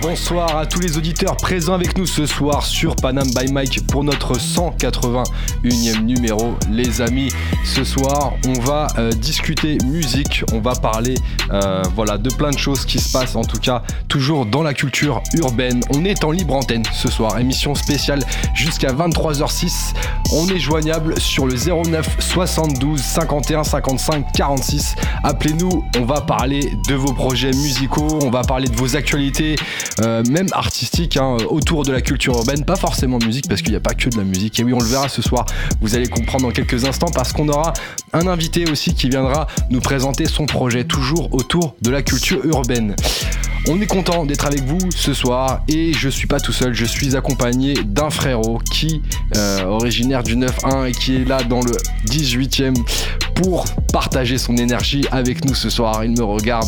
[0.00, 4.04] Bonsoir à tous les auditeurs présents avec nous ce soir sur Panam by Mike pour
[4.04, 6.56] notre 181e numéro.
[6.70, 7.32] Les amis,
[7.64, 11.14] ce soir, on va euh, discuter musique, on va parler
[11.50, 14.74] euh, voilà, de plein de choses qui se passent, en tout cas, toujours dans la
[14.74, 15.80] culture urbaine.
[15.94, 18.22] On est en libre antenne ce soir, émission spéciale
[18.54, 19.94] jusqu'à 23h06.
[20.34, 24.94] On est joignable sur le 09 72 51 55 46.
[25.22, 29.56] Appelez-nous, on va parler de vos projets musicaux, on va parler de vos actualités.
[30.00, 33.76] Euh, même artistique, hein, autour de la culture urbaine, pas forcément musique, parce qu'il n'y
[33.76, 34.58] a pas que de la musique.
[34.60, 35.46] Et oui, on le verra ce soir,
[35.80, 37.72] vous allez comprendre dans quelques instants, parce qu'on aura
[38.12, 42.94] un invité aussi qui viendra nous présenter son projet, toujours autour de la culture urbaine.
[43.68, 46.84] On est content d'être avec vous ce soir et je suis pas tout seul, je
[46.84, 49.02] suis accompagné d'un frérot qui
[49.36, 51.70] euh, originaire du 9-1 et qui est là dans le
[52.06, 52.74] 18e
[53.36, 56.04] pour partager son énergie avec nous ce soir.
[56.04, 56.66] Il me regarde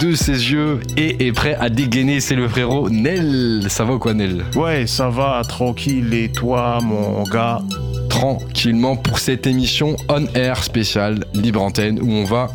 [0.00, 2.20] de ses yeux et est prêt à dégainer.
[2.20, 3.66] C'est le frérot Nel.
[3.68, 4.44] Ça va ou quoi Nel?
[4.56, 6.12] Ouais, ça va, tranquille.
[6.14, 7.60] Et toi, mon gars?
[8.08, 12.48] Tranquillement pour cette émission On Air spéciale Libre Antenne où on va,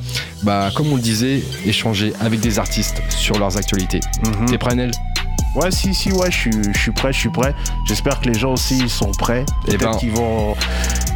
[0.44, 4.02] bah, comme on le disait, échanger avec des artistes sur leurs actualités.
[4.26, 4.48] Mhm.
[4.48, 4.92] T'es prêt Nel?
[5.56, 7.56] Ouais, si, si, ouais, je suis, je suis prêt, je suis prêt.
[7.86, 9.46] J'espère que les gens aussi sont prêts.
[9.68, 10.56] Eh Peut-être ben- qu'ils vont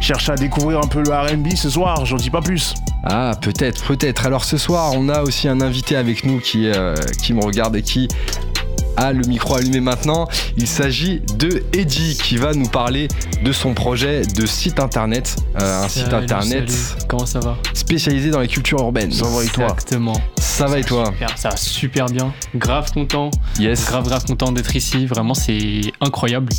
[0.00, 2.74] chercher à découvrir un peu le RB ce soir, j'en dis pas plus.
[3.04, 4.26] Ah, peut-être, peut-être.
[4.26, 7.76] Alors ce soir, on a aussi un invité avec nous qui, euh, qui me regarde
[7.76, 8.08] et qui
[9.00, 10.28] a le micro allumé maintenant.
[10.56, 13.08] Il s'agit de Eddie qui va nous parler
[13.42, 15.36] de son projet de site internet.
[15.60, 17.04] Euh, un site Salut, internet salut.
[17.08, 19.10] Comment ça va spécialisé dans les cultures urbaines.
[19.10, 20.20] Ça va et toi Exactement.
[20.38, 22.32] Ça va et toi Super, ça va super bien.
[22.54, 23.30] Grave content.
[23.58, 23.86] Yes.
[23.86, 25.06] Grave, grave content d'être ici.
[25.06, 26.52] Vraiment, c'est incroyable.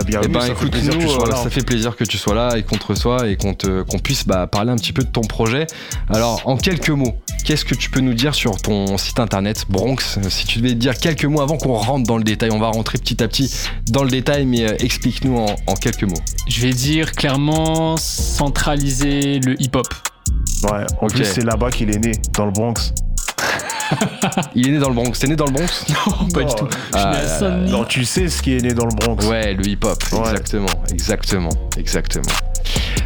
[0.00, 1.36] Eh bienvenue, ben ça fait écoute, plaisir que nous, tu sois euh, là.
[1.36, 3.54] ça fait plaisir que tu sois là et qu'on te reçoit et qu'on
[4.02, 5.66] puisse bah, parler un petit peu de ton projet.
[6.08, 7.14] Alors, en quelques mots,
[7.44, 10.18] qu'est-ce que tu peux nous dire sur ton site internet Bronx?
[10.28, 12.98] Si tu devais dire quelques mots avant qu'on rentre dans le détail, on va rentrer
[12.98, 13.52] petit à petit
[13.90, 16.14] dans le détail, mais euh, explique-nous en, en quelques mots.
[16.48, 19.86] Je vais dire clairement centraliser le hip-hop.
[20.64, 21.12] Ouais, en Ok.
[21.14, 22.92] plus, c'est là-bas qu'il est né, dans le Bronx.
[24.54, 25.12] Il est né dans le Bronx.
[25.18, 26.46] T'es né dans le Bronx Non, pas Non.
[26.46, 26.66] du tout.
[26.70, 27.50] Je Ah là là.
[27.70, 29.26] Non, tu sais ce qui est né dans le Bronx.
[29.26, 30.18] Ouais, le hip-hop, Ouais.
[30.30, 32.32] exactement, exactement, exactement.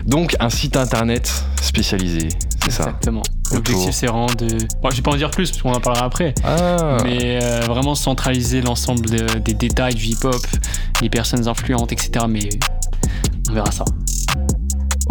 [0.06, 1.30] Donc, un site internet
[1.60, 2.28] spécialisé,
[2.64, 3.22] c'est ça Exactement.
[3.52, 4.46] L'objectif, c'est vraiment de.
[4.82, 6.34] Bon, je vais pas en dire plus, parce qu'on en parlera après.
[6.44, 10.40] Ah, Mais euh, vraiment centraliser l'ensemble de- des détails du hip-hop,
[11.02, 12.24] les personnes influentes, etc.
[12.28, 12.48] Mais
[13.50, 13.84] on verra ça.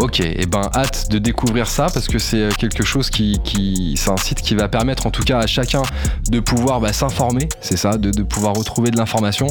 [0.02, 3.96] Ok, et ben hâte de découvrir ça parce que c'est euh, quelque chose qui, qui
[3.98, 5.82] c'est un site qui va permettre en tout cas à chacun
[6.30, 9.48] de pouvoir bah, s'informer, c'est ça, de pouvoir retrouver de l'information.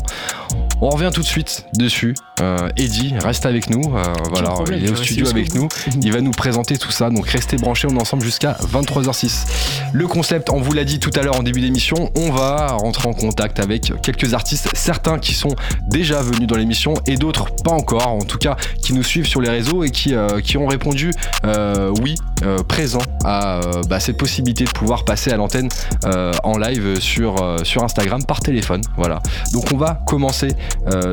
[0.81, 2.15] On revient tout de suite dessus.
[2.41, 5.69] Euh, Eddie reste avec nous, euh, voilà, problème, il est au studio avec nous.
[6.03, 9.47] Il va nous présenter tout ça, donc restez branchés, on est ensemble jusqu'à 23h06.
[9.93, 13.09] Le concept, on vous l'a dit tout à l'heure en début d'émission, on va rentrer
[13.09, 15.55] en contact avec quelques artistes, certains qui sont
[15.89, 19.41] déjà venus dans l'émission et d'autres pas encore, en tout cas qui nous suivent sur
[19.41, 21.11] les réseaux et qui, euh, qui ont répondu
[21.45, 25.69] euh, oui, euh, présent à euh, bah, cette possibilité de pouvoir passer à l'antenne
[26.05, 27.37] euh, en live sur,
[27.83, 28.81] Instagram par téléphone.
[28.97, 29.21] Voilà.
[29.53, 30.49] Donc on va commencer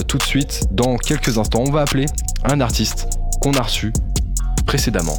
[0.08, 1.64] tout de suite dans quelques instants.
[1.66, 2.06] On va appeler
[2.44, 3.08] un artiste
[3.42, 3.94] qu'on a reçu
[4.66, 5.18] précédemment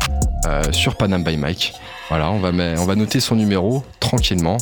[0.72, 1.74] sur Panam by Mike.
[2.08, 4.58] Voilà, on va, noter son numéro tranquillement.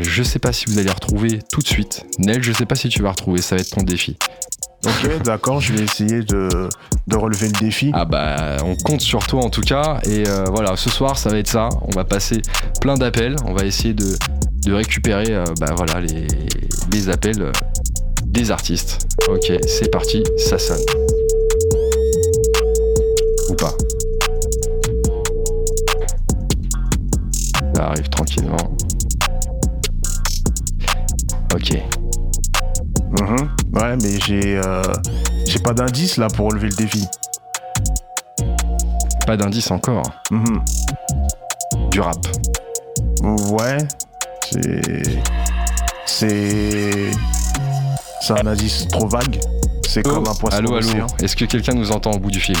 [0.00, 2.04] Je sais pas si vous allez retrouver tout de suite.
[2.18, 4.16] Nel, je sais pas si tu vas retrouver, ça va être ton défi.
[4.86, 6.68] Ok, d'accord, je vais essayer de,
[7.08, 7.90] de relever le défi.
[7.92, 9.98] Ah bah on compte sur toi en tout cas.
[10.04, 11.68] Et euh, voilà ce soir ça va être ça.
[11.82, 12.40] On va passer
[12.80, 13.36] plein d'appels.
[13.46, 14.16] On va essayer de,
[14.64, 16.26] de récupérer euh, bah voilà les,
[16.92, 17.52] les appels euh,
[18.24, 19.06] des artistes.
[19.28, 20.78] Ok c'est parti ça sonne.
[23.50, 23.72] Ou pas.
[27.74, 28.56] Ça arrive tranquillement.
[31.54, 31.78] Ok.
[33.20, 33.48] Mhm.
[33.74, 34.82] Ouais, mais j'ai euh,
[35.46, 37.04] j'ai pas d'indice là pour relever le défi.
[39.26, 40.62] pas d'indice encore Mhm.
[41.90, 42.16] du rap
[43.22, 43.78] Ouais,
[44.50, 45.02] c'est.
[46.06, 47.10] C'est.
[48.20, 49.38] C'est un indice trop vague.
[49.88, 52.56] C'est comme un poisson Allô, allô, est-ce que quelqu'un nous entend au bout du fil?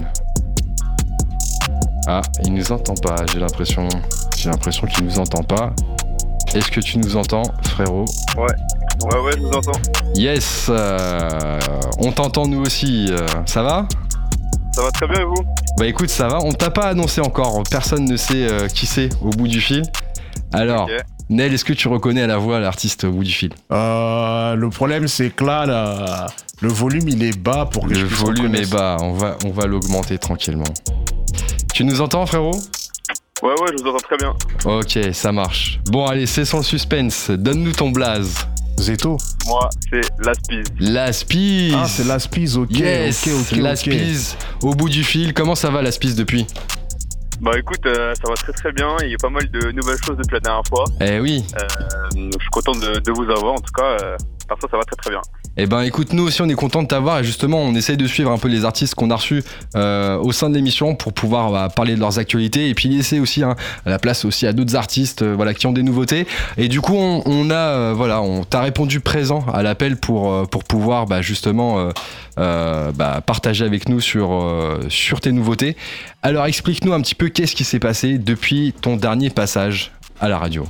[2.08, 3.88] Ah, il nous entend pas, j'ai l'impression.
[4.36, 5.72] J'ai l'impression qu'il nous entend pas.
[6.54, 8.04] Est-ce que tu nous entends, frérot?
[8.36, 8.46] Ouais,
[9.04, 9.80] ouais, je vous entends.
[10.14, 11.58] Yes euh,
[11.98, 13.86] On t'entend nous aussi, euh, ça va?
[14.72, 15.44] Ça va très bien et vous?
[15.78, 19.08] Bah écoute, ça va, on t'a pas annoncé encore, personne ne sait euh, qui c'est
[19.22, 19.82] au bout du fil.
[20.52, 20.92] Alors, Ok.
[21.28, 23.50] Nel, est-ce que tu reconnais à la voix l'artiste au bout du fil?
[23.72, 26.26] Euh, le problème, c'est que là, la-
[26.60, 29.50] le volume, il est bas pour que je Le volume est bas, on va, on
[29.50, 30.62] va l'augmenter tranquillement.
[31.74, 32.52] Tu nous entends frérot?
[33.42, 34.34] Ouais, ouais, je vous entends très bien.
[34.64, 35.80] Ok, ça marche.
[35.86, 38.46] Bon allez, c'est sans suspense, donne-nous ton blaze.
[38.78, 39.16] Zeto.
[39.46, 40.64] Moi, c'est Laspiz.
[40.78, 42.70] La Spiz Ah, c'est la Spiz, ok.
[42.70, 43.58] Yes, ok, ok.
[43.58, 43.76] la ok.
[43.78, 45.32] Spiz au bout du fil.
[45.34, 46.46] Comment ça va la Spiz depuis?
[47.40, 48.96] Bah écoute, euh, ça va très très bien.
[49.02, 50.84] Il y a pas mal de nouvelles choses depuis la dernière fois.
[51.00, 51.44] Eh oui.
[51.58, 51.66] Euh,
[52.16, 53.52] je suis content de, de vous avoir.
[53.52, 54.16] En tout cas, euh,
[54.48, 55.20] par ça, ça va très très bien.
[55.58, 58.06] Eh ben écoute, nous aussi on est content de t'avoir et justement on essaye de
[58.06, 59.42] suivre un peu les artistes qu'on a reçus
[59.74, 63.20] euh, au sein de l'émission pour pouvoir bah, parler de leurs actualités et puis laisser
[63.20, 63.56] aussi hein,
[63.86, 66.26] la place aussi à d'autres artistes euh, voilà, qui ont des nouveautés.
[66.58, 70.62] Et du coup on, a euh, voilà, on t'a répondu présent à l'appel pour, pour
[70.64, 71.90] pouvoir bah, justement
[72.36, 74.44] bah, partager avec nous sur,
[74.90, 75.74] sur tes nouveautés.
[76.22, 80.36] Alors explique-nous un petit peu qu'est-ce qui s'est passé depuis ton dernier passage à la
[80.36, 80.66] radio.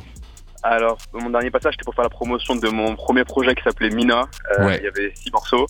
[0.68, 3.90] Alors, mon dernier passage, c'était pour faire la promotion de mon premier projet qui s'appelait
[3.90, 4.24] Mina.
[4.58, 4.78] Euh, Ouais.
[4.78, 5.66] Il y avait six morceaux.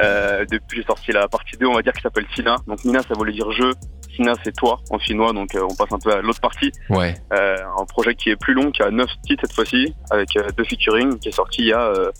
[0.00, 2.56] Euh, depuis, j'ai sorti la partie 2, on va dire, qui s'appelle Sina.
[2.66, 3.72] Donc, Mina, ça voulait dire je.
[4.16, 5.32] Sina, c'est toi en finnois.
[5.32, 6.72] Donc, euh, on passe un peu à l'autre partie.
[6.88, 7.14] Ouais.
[7.34, 10.64] Euh, un projet qui est plus long, qui a 9 titres cette fois-ci, avec deux
[10.64, 12.10] featuring, qui est sorti il y a, euh,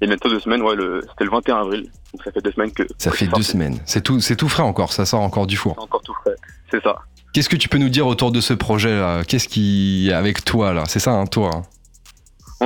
[0.00, 0.62] il y a bientôt deux semaines.
[0.62, 1.90] Ouais, le, c'était le 21 avril.
[2.12, 2.82] Donc, ça fait deux semaines que.
[2.98, 3.78] Ça fait deux semaines.
[3.86, 5.74] C'est tout, c'est tout frais encore, ça sort encore du four.
[5.76, 6.34] C'est encore tout frais.
[6.70, 6.96] C'est ça.
[7.32, 9.24] Qu'est-ce que tu peux nous dire autour de ce projet là?
[9.24, 10.84] Qu'est-ce qui avec toi là?
[10.86, 11.62] C'est ça, hein, toi hein?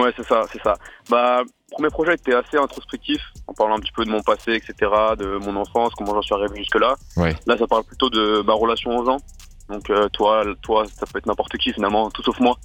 [0.01, 0.75] Ouais, c'est ça, c'est ça.
[1.09, 4.75] Bah, premier projet était assez introspectif, en parlant un petit peu de mon passé, etc.,
[5.19, 6.97] de mon enfance, comment j'en suis arrivé jusque-là.
[7.17, 7.35] Ouais.
[7.47, 9.19] Là, ça parle plutôt de ma relation aux gens.
[9.69, 12.57] Donc, euh, toi, toi, ça peut être n'importe qui finalement, tout sauf moi.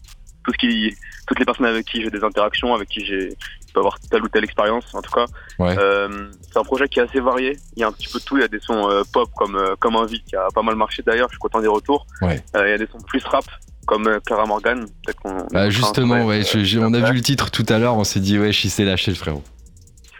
[0.44, 0.96] Tout ce qui,
[1.28, 3.30] toutes les personnes avec qui j'ai des interactions, avec qui j'ai,
[3.72, 5.26] je peux avoir telle ou telle expérience, en tout cas.
[5.58, 5.76] Ouais.
[5.80, 7.58] Euh, c'est un projet qui est assez varié.
[7.78, 8.36] Il y a un petit peu de tout.
[8.38, 10.62] Il y a des sons euh, pop comme euh, comme un vide qui a pas
[10.62, 11.30] mal marché d'ailleurs.
[11.30, 12.06] Je suis content des retours.
[12.22, 12.44] Ouais.
[12.58, 13.46] Euh, il y a des sons plus rap
[13.88, 14.86] comme Clara Morgan.
[15.06, 15.40] Peut-être qu'on.
[15.40, 18.20] on Bah justement, ouais, je- on a vu le titre tout à l'heure, on s'est
[18.20, 19.44] dit ouais, il s'est lâché le frérot.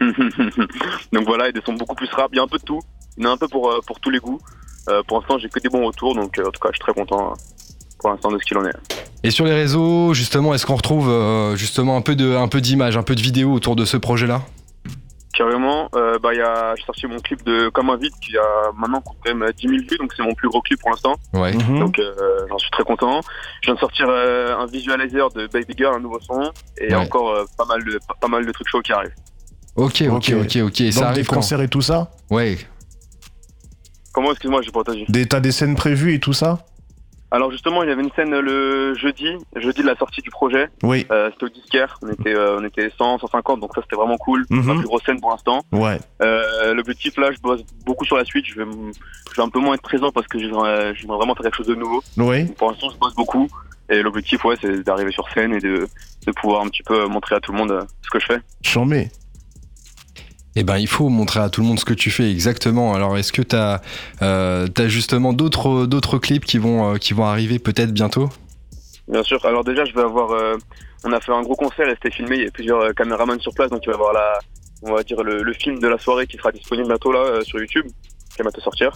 [1.12, 2.28] donc voilà, et des sons beaucoup plus rap.
[2.32, 2.80] Il y a un peu de tout.
[3.18, 4.40] Il y en a un peu pour, pour tous les goûts.
[5.06, 7.30] Pour l'instant, j'ai que des bons retours, donc en tout cas, je suis très content
[7.32, 7.34] euh,
[8.02, 8.74] pour l'instant de ce qu'il en est.
[9.24, 12.60] Et sur les réseaux, justement, est-ce qu'on retrouve euh, justement un peu de un peu
[12.60, 14.42] d'images, un peu de vidéos autour de ce projet là
[15.34, 18.36] Carrément, euh, bah, il y a, j'ai sorti mon clip de Comme un vide qui
[18.36, 21.14] a maintenant quand même 10 000 vues, donc c'est mon plus gros clip pour l'instant.
[21.32, 21.54] Ouais.
[21.54, 21.78] Mhm.
[21.78, 22.12] Donc euh,
[22.50, 23.20] j'en suis très content.
[23.62, 26.94] Je viens de sortir euh, un visualizer de Baby Girl, un nouveau son, et Ouais.
[26.96, 29.14] encore euh, pas mal de pas, pas mal de trucs chauds qui arrivent.
[29.76, 30.56] Ok, ok, Ok.
[30.66, 30.80] ok.
[30.82, 32.10] Et ça Donc, des arrive quand concerts et tout ça?
[32.28, 32.58] Ouais.
[34.12, 35.04] Comment excuse-moi, j'ai pas entendu.
[35.08, 36.66] des, T'as des scènes prévues et tout ça?
[37.32, 39.26] Alors justement, il y avait une scène le jeudi,
[39.56, 40.68] jeudi de la sortie du projet.
[40.82, 41.06] Oui.
[41.10, 44.18] Euh, c'était au disquaire, on était, euh, on était 100, 150, donc ça c'était vraiment
[44.18, 44.44] cool.
[44.50, 45.62] Ma plus grosse scène pour l'instant.
[45.72, 45.98] Ouais.
[46.22, 48.44] Euh, L'objectif là, je bosse beaucoup sur la suite.
[48.46, 48.92] Je vais, m-
[49.30, 51.74] je vais un peu moins être présent parce que j'aimerais vraiment faire quelque chose de
[51.74, 52.02] nouveau.
[52.18, 52.44] Oui.
[52.58, 53.48] Pour l'instant, je bosse beaucoup.
[53.88, 55.88] Et l'objectif, ouais, c'est d'arriver sur scène et de,
[56.26, 58.38] de pouvoir un petit peu montrer à tout le monde ce que je fais.
[58.62, 59.08] Chambé.
[60.54, 62.92] Eh ben, il faut montrer à tout le monde ce que tu fais exactement.
[62.94, 63.80] Alors, est-ce que t'as
[64.20, 68.28] euh, as justement d'autres d'autres clips qui vont euh, qui vont arriver peut-être bientôt?
[69.08, 69.44] Bien sûr.
[69.46, 70.30] Alors déjà, je vais avoir.
[70.32, 70.56] euh,
[71.04, 72.36] on a fait un gros concert et c'était filmé.
[72.36, 74.38] Il y a plusieurs euh, caméramans sur place, donc il va y avoir la,
[74.82, 77.42] on va dire le, le film de la soirée qui sera disponible bientôt là euh,
[77.42, 77.86] sur YouTube,
[78.30, 78.92] qui va bientôt sortir.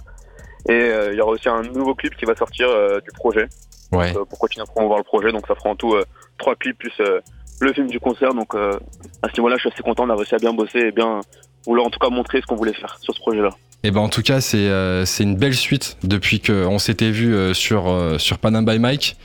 [0.69, 3.49] Et euh, il y aura aussi un nouveau clip qui va sortir euh, du projet
[3.93, 4.12] Ouais.
[4.17, 5.32] euh, pour continuer à promouvoir le projet?
[5.32, 6.05] Donc ça fera en tout euh,
[6.38, 7.20] trois clips plus euh,
[7.61, 8.35] le film du concert.
[8.35, 8.79] Donc euh,
[9.23, 10.05] à ce niveau-là, je suis assez content.
[10.05, 11.20] On a réussi à bien bosser et bien
[11.67, 13.50] vouloir en tout cas montrer ce qu'on voulait faire sur ce projet-là.
[13.83, 17.35] Et ben en tout cas c'est euh, c'est une belle suite depuis qu'on s'était vu
[17.35, 19.16] euh, sur euh, sur Panam by Mike.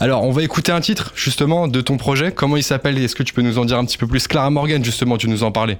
[0.00, 2.32] Alors on va écouter un titre justement de ton projet.
[2.32, 4.26] Comment il s'appelle Est-ce que tu peux nous en dire un petit peu plus?
[4.26, 5.78] Clara Morgan justement, tu nous en parlais.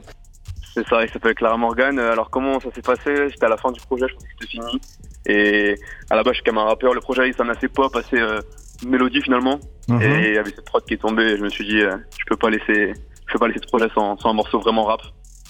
[0.75, 1.99] C'est ça, il s'appelle Clara Morgan.
[1.99, 3.29] Euh, Alors comment ça s'est passé?
[3.29, 4.81] J'étais à la fin du projet, je pensais que c'était fini.
[5.27, 5.75] Et
[6.11, 6.95] à la base, je suis quand même un rappeur.
[6.95, 8.41] Le projet, il sonne assez pop, assez euh,
[8.87, 9.59] mélodie finalement.
[9.89, 10.03] Mhm.
[10.03, 11.33] Et il y avait cette prod qui est tombée.
[11.33, 12.95] Et je me suis dit, euh, je peux pas laisser,
[13.27, 15.01] je peux pas laisser ce projet sans, sans un morceau vraiment rap.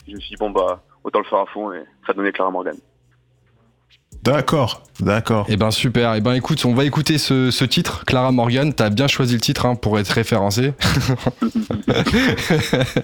[0.09, 2.51] Je me suis dit bon bah autant le faire à fond et ça donnait Clara
[2.51, 2.75] Morgan.
[4.23, 4.83] D'accord.
[5.01, 5.47] D'accord.
[5.49, 6.15] Et ben super.
[6.15, 8.73] Et ben écoute, on va écouter ce, ce titre Clara Morgan.
[8.75, 10.75] T'as bien choisi le titre hein, pour être référencé.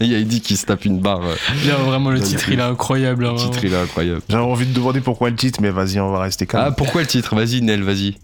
[0.00, 1.20] il y a Eddie qui se tape une barre.
[1.66, 3.26] Là, vraiment, le titre, il est incroyable.
[3.26, 4.20] hein, Le titre il est incroyable.
[4.28, 6.64] J'avais envie de demander pourquoi le titre, mais vas-y, on va rester calme.
[6.68, 7.34] Ah pourquoi le titre?
[7.34, 8.16] Vas-y Nel, vas-y.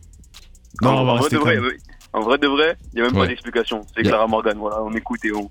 [0.83, 1.65] non, en, on va vrai rester vrai, calme.
[1.67, 1.77] euh,
[2.13, 3.23] en vrai de vrai, il y a même Ouais.
[3.23, 3.83] pas d'explication.
[3.97, 4.57] C'est Clara Morgan.
[4.59, 5.49] Voilà, on écoute et on.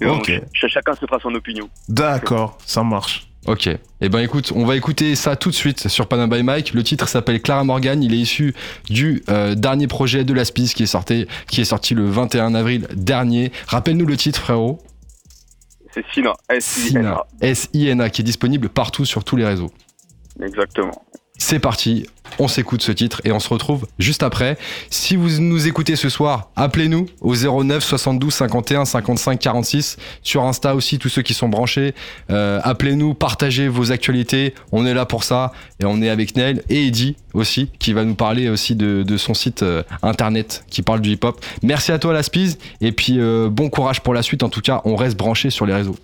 [0.00, 0.20] et on-
[0.52, 1.68] chacun se fera son opinion.
[1.88, 3.28] D'accord, ça marche.
[3.46, 3.68] Ok.
[4.00, 6.72] Et ben écoute, on va écouter ça tout de suite sur Panam by Mike.
[6.72, 8.02] Le titre s'appelle Clara Morgan.
[8.02, 8.54] Il est issu
[8.88, 12.54] du euh, dernier projet de la Spice qui est sorti, qui est sorti le 21
[12.54, 13.52] avril dernier.
[13.66, 14.78] Rappelle-nous le titre, frérot.
[15.92, 16.32] C'est Sina.
[16.48, 16.90] S-I-N-A.
[17.00, 17.24] Sina.
[17.42, 19.70] S-I-N-A, qui est disponible partout sur tous les réseaux.
[20.42, 21.04] Exactement.
[21.36, 22.06] C'est parti.
[22.38, 24.58] On s'écoute ce titre et on se retrouve juste après.
[24.90, 30.74] Si vous nous écoutez ce soir, appelez-nous au 09 72 51 55 46 sur Insta
[30.74, 31.94] aussi tous ceux qui sont branchés.
[32.30, 34.54] Euh, appelez-nous, partagez vos actualités.
[34.72, 38.04] On est là pour ça et on est avec Neil et Eddie aussi qui va
[38.04, 41.40] nous parler aussi de, son site euh, internet qui parle du hip-hop.
[41.62, 44.42] Merci à toi la Spiz et puis euh, bon courage pour la suite.
[44.42, 45.96] En tout cas, on reste branché sur les réseaux.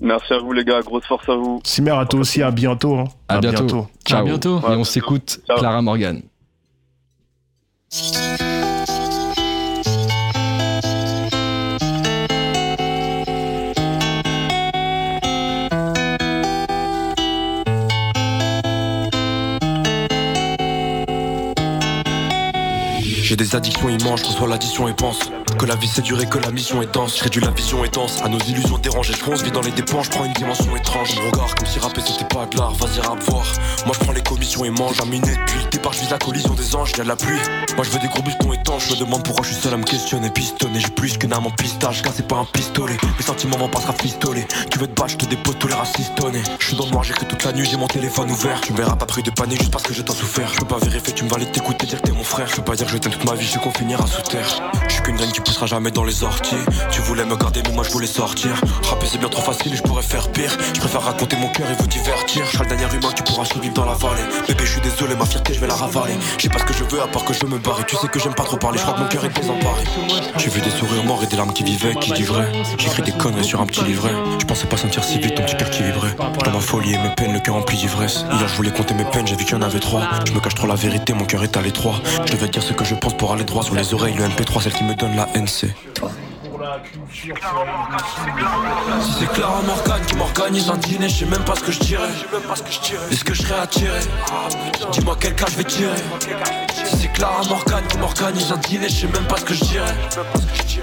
[0.00, 1.60] Merci à vous les gars, grosse force à vous.
[1.64, 2.96] Simer à toi aussi, à bientôt.
[2.96, 3.04] Hein.
[3.28, 3.86] À, bientôt.
[4.06, 4.20] Ciao.
[4.20, 4.60] À bientôt.
[4.60, 6.20] Et on s'écoute Clara Morgan.
[23.26, 25.18] J'ai des addictions immenses, je reçois l'addition et pense
[25.58, 27.18] que la vie c'est duré, que la mission est dense.
[27.18, 29.14] Je réduis la vision et dense, à nos illusions dérangées.
[29.14, 31.10] Je fonce, vis dans les dépenses, je prends une dimension étrange.
[31.12, 33.44] Je regarde comme si rapper c'était pas de l'art, vas-y rap voir.
[33.84, 36.54] Moi je prends les commissions et mange, miné depuis le départ, je vis la collision
[36.54, 37.40] des anges, y'a de la pluie.
[37.74, 39.76] Moi je veux des gros bustons étanches, je me demande pourquoi je suis seul à
[39.76, 40.78] me questionner, pistonner.
[40.78, 42.96] J'ai plus qu'une arme en pistage, car c'est pas un pistolet.
[43.18, 44.46] Mes sentiments pas se rafistoler.
[44.70, 46.42] Tu veux te battre, je te dépose tous les racistonnés.
[46.60, 48.60] Je suis dans le noir, j'écris toute la nuit, j'ai mon téléphone ouvert.
[48.60, 50.48] Tu me verras pas pris de panique juste parce que j'ai tant souffert.
[50.54, 52.46] Je peux pas vérifier, tu me valides, t'écouter, dire que t'es mon frère.
[52.48, 54.48] Je peux pas dire que je ma vie, je qu'on finira sous terre.
[54.88, 56.56] Je suis qu'une graine qui poussera jamais dans les orties.
[56.90, 58.50] Tu voulais me garder, mais moi je voulais sortir.
[58.88, 60.56] Rapper c'est bien trop facile je pourrais faire pire.
[60.74, 62.44] Je préfère raconter mon cœur et vous divertir.
[62.46, 64.22] Je serai le dernier humain que tu pourras survivre dans la vallée.
[64.46, 66.14] Bébé, je suis désolé, ma fierté, je vais la ravaler.
[66.38, 67.84] J'ai pas ce que je veux à part que je me barre.
[67.86, 69.84] tu sais que j'aime pas trop parler, je crois que mon cœur est désemparé.
[70.38, 72.50] J'ai vu des sourires morts et des larmes qui vivaient, qui dit vrai.
[72.78, 74.12] J'écris des conneries sur un petit livret.
[74.38, 76.14] Je pensais pas sentir si vite ton petit cœur qui vibrait.
[76.44, 78.24] Dans ma folie et mes peines, le cœur rempli d'ivresse.
[78.32, 80.02] Hier, je voulais compter mes peines, j'ai vu qu'il y en avait trois.
[80.26, 82.00] Je me cache trop la vérité, mon cœur est à l'étroit.
[82.26, 84.14] Je dire ce que je pense pour aller droit sur les oreilles.
[84.14, 85.72] Le MP3, celle qui me donne la NC.
[87.10, 87.30] Si
[89.18, 92.08] c'est Clara Morgan qui m'organise un dîner, je sais même pas ce que je dirais.
[93.10, 94.00] Est-ce que je serais attiré?
[94.90, 95.94] Dis-moi quel cas je vais tirer.
[96.74, 99.64] Si c'est Clara Morgan qui m'organise un dîner, je sais même pas ce que je
[99.64, 99.94] dirais.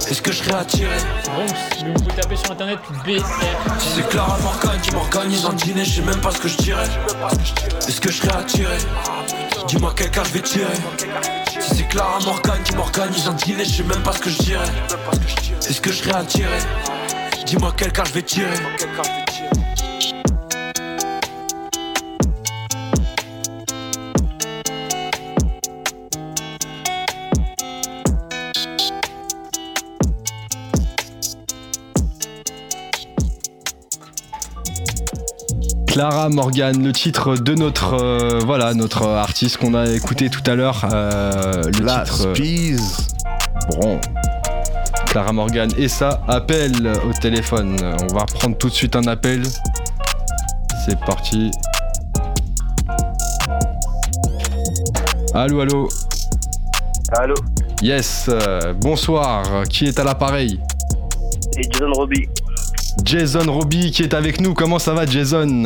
[0.10, 0.96] Est-ce que je serais attiré?
[1.36, 1.46] Bon,
[1.94, 3.26] vous taper sur internet BR.
[3.80, 6.58] Si c'est Clara Morgan qui m'organise un dîner, je sais même pas ce que je
[6.58, 6.88] dirais.
[7.88, 8.78] Est-ce que je serais attiré?
[9.68, 10.68] Dis-moi quel cas je vais tirer.
[11.64, 14.38] Si c'est Clara Morgan qui m'organise un dîner, je sais même pas ce que je
[14.40, 14.68] dirais.
[15.68, 16.58] Est-ce que je serais attiré
[17.46, 18.58] Dis-moi quel cas je vais tirer.
[35.94, 40.56] Clara Morgan, le titre de notre euh, voilà notre artiste qu'on a écouté tout à
[40.56, 40.86] l'heure.
[40.92, 42.28] Euh, le La titre.
[42.28, 42.78] euh, Spies.
[43.80, 44.00] Bon.
[45.06, 47.78] Clara Morgan et ça appelle au téléphone.
[48.10, 49.44] On va prendre tout de suite un appel.
[50.86, 51.52] C'est parti.
[55.36, 55.88] Allô, allô.
[57.20, 57.36] Allô,
[57.84, 58.26] Yes.
[58.30, 59.44] euh, bonsoir.
[59.70, 60.60] Qui est à l'appareil?
[61.54, 62.28] C'est Jason Roby.
[63.04, 64.54] Jason Roby qui est avec nous.
[64.54, 65.64] Comment ça va, Jason?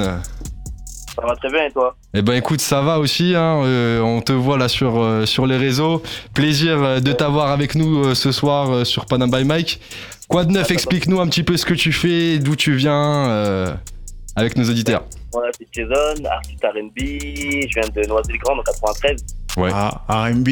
[1.16, 1.96] Ça va très bien et toi?
[2.14, 5.48] Eh ben écoute, ça va aussi, hein, euh, on te voit là sur, euh, sur
[5.48, 6.04] les réseaux.
[6.34, 9.80] Plaisir euh, de t'avoir avec nous euh, ce soir euh, sur Panam by Mike.
[10.28, 10.70] Quoi de neuf?
[10.70, 13.74] Explique-nous un petit peu ce que tu fais, d'où tu viens, euh,
[14.36, 15.06] avec nos auditeurs.
[15.34, 16.98] Voilà, c'est Jason, artiste RB.
[16.98, 19.26] Je viens de Noisy-le-Grand, en 93.
[19.58, 19.72] Ouais.
[19.74, 20.50] Ah, RB.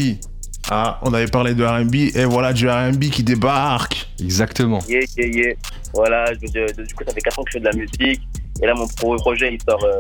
[0.72, 1.96] Ah, on avait parlé de RB.
[2.16, 4.08] Et voilà du RB qui débarque.
[4.20, 4.80] Exactement.
[4.90, 5.54] Yeah, yeah, yeah.
[5.94, 8.22] Voilà, je- je- du coup, ça fait 4 ans que je fais de la musique.
[8.62, 9.84] Et là, mon pro- projet, il sort.
[9.84, 10.00] euh,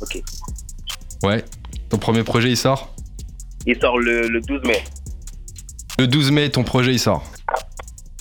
[0.00, 0.22] Ok.
[1.22, 1.42] Ouais.
[1.88, 2.94] Ton premier projet, il sort?
[3.66, 4.82] Il sort le, le 12 mai.
[5.98, 7.24] Le 12 mai, ton projet, il sort.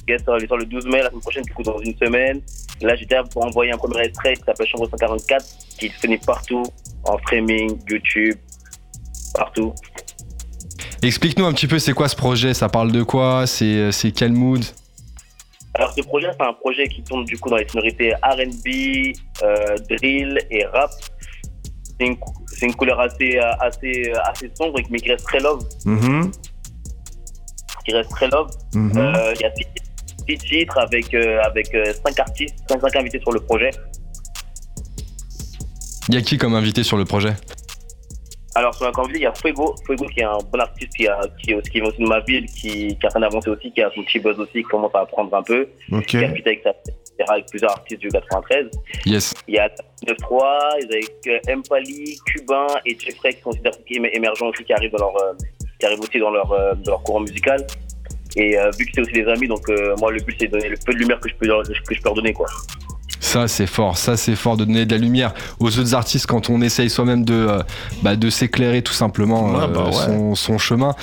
[0.08, 2.42] Il sort, il sort le 12 mai, la semaine prochaine, du coup, dans une semaine.
[2.82, 5.46] Là, j'étais là pour envoyer un premier extrait qui s'appelle Chambre 144,
[5.78, 6.64] qui est disponible partout,
[7.06, 8.36] en streaming, YouTube,
[9.34, 9.74] partout.
[11.04, 12.54] Explique-nous un petit peu, c'est quoi ce projet?
[12.54, 13.46] Ça parle de quoi?
[13.46, 14.64] C'est c'est quel mood?
[15.76, 19.76] Alors, ce projet, c'est un projet qui tourne du coup dans les sonorités RB, euh,
[19.90, 20.92] drill et rap.
[22.00, 25.64] C'est une, couleur assez, euh, assez, assez sombre, mais qui reste très love.
[25.86, 26.32] Mhm,
[27.86, 28.50] Qui reste très love.
[28.74, 28.92] mhm.
[28.98, 29.66] Euh, Il y a six,
[30.30, 33.72] six titres avec, euh, avec euh, cinq artistes, cinq, cinq invités sur le projet.
[36.10, 37.34] Y a qui comme invité sur le projet?
[38.56, 39.76] Alors, sur la canvas, il y a Fuego.
[39.86, 42.46] Fuego, qui est un bon artiste qui, a, qui, qui vient aussi de ma ville,
[42.46, 45.02] qui, qui a train d'avancer aussi, qui a son petit buzz aussi, qui commence à
[45.02, 45.68] apprendre un peu.
[45.92, 46.06] Ok.
[46.06, 46.74] Qui a avec, sa,
[47.30, 48.70] avec plusieurs artistes du 93.
[49.06, 49.34] Yes.
[49.48, 49.70] Il y a
[50.08, 53.52] 9-3, ils avec euh, Mpali, Cubain et Jeffrey qui sont
[53.90, 55.34] émergents aussi qui arrivent, dans leur, euh,
[55.80, 57.66] qui arrivent aussi dans leur, euh, dans leur courant musical.
[58.36, 60.54] Et euh, vu que c'est aussi des amis, donc euh, moi le but c'est de
[60.54, 62.48] donner le peu de lumière que je peux leur, que je peux leur donner quoi.
[63.34, 66.52] Ça c'est fort, ça c'est fort de donner de la lumière aux autres artistes quand
[66.52, 67.64] on essaye soi-même de, euh,
[68.04, 69.92] bah, de s'éclairer tout simplement Ouais, euh, bah ouais.
[69.92, 70.94] son, son chemin.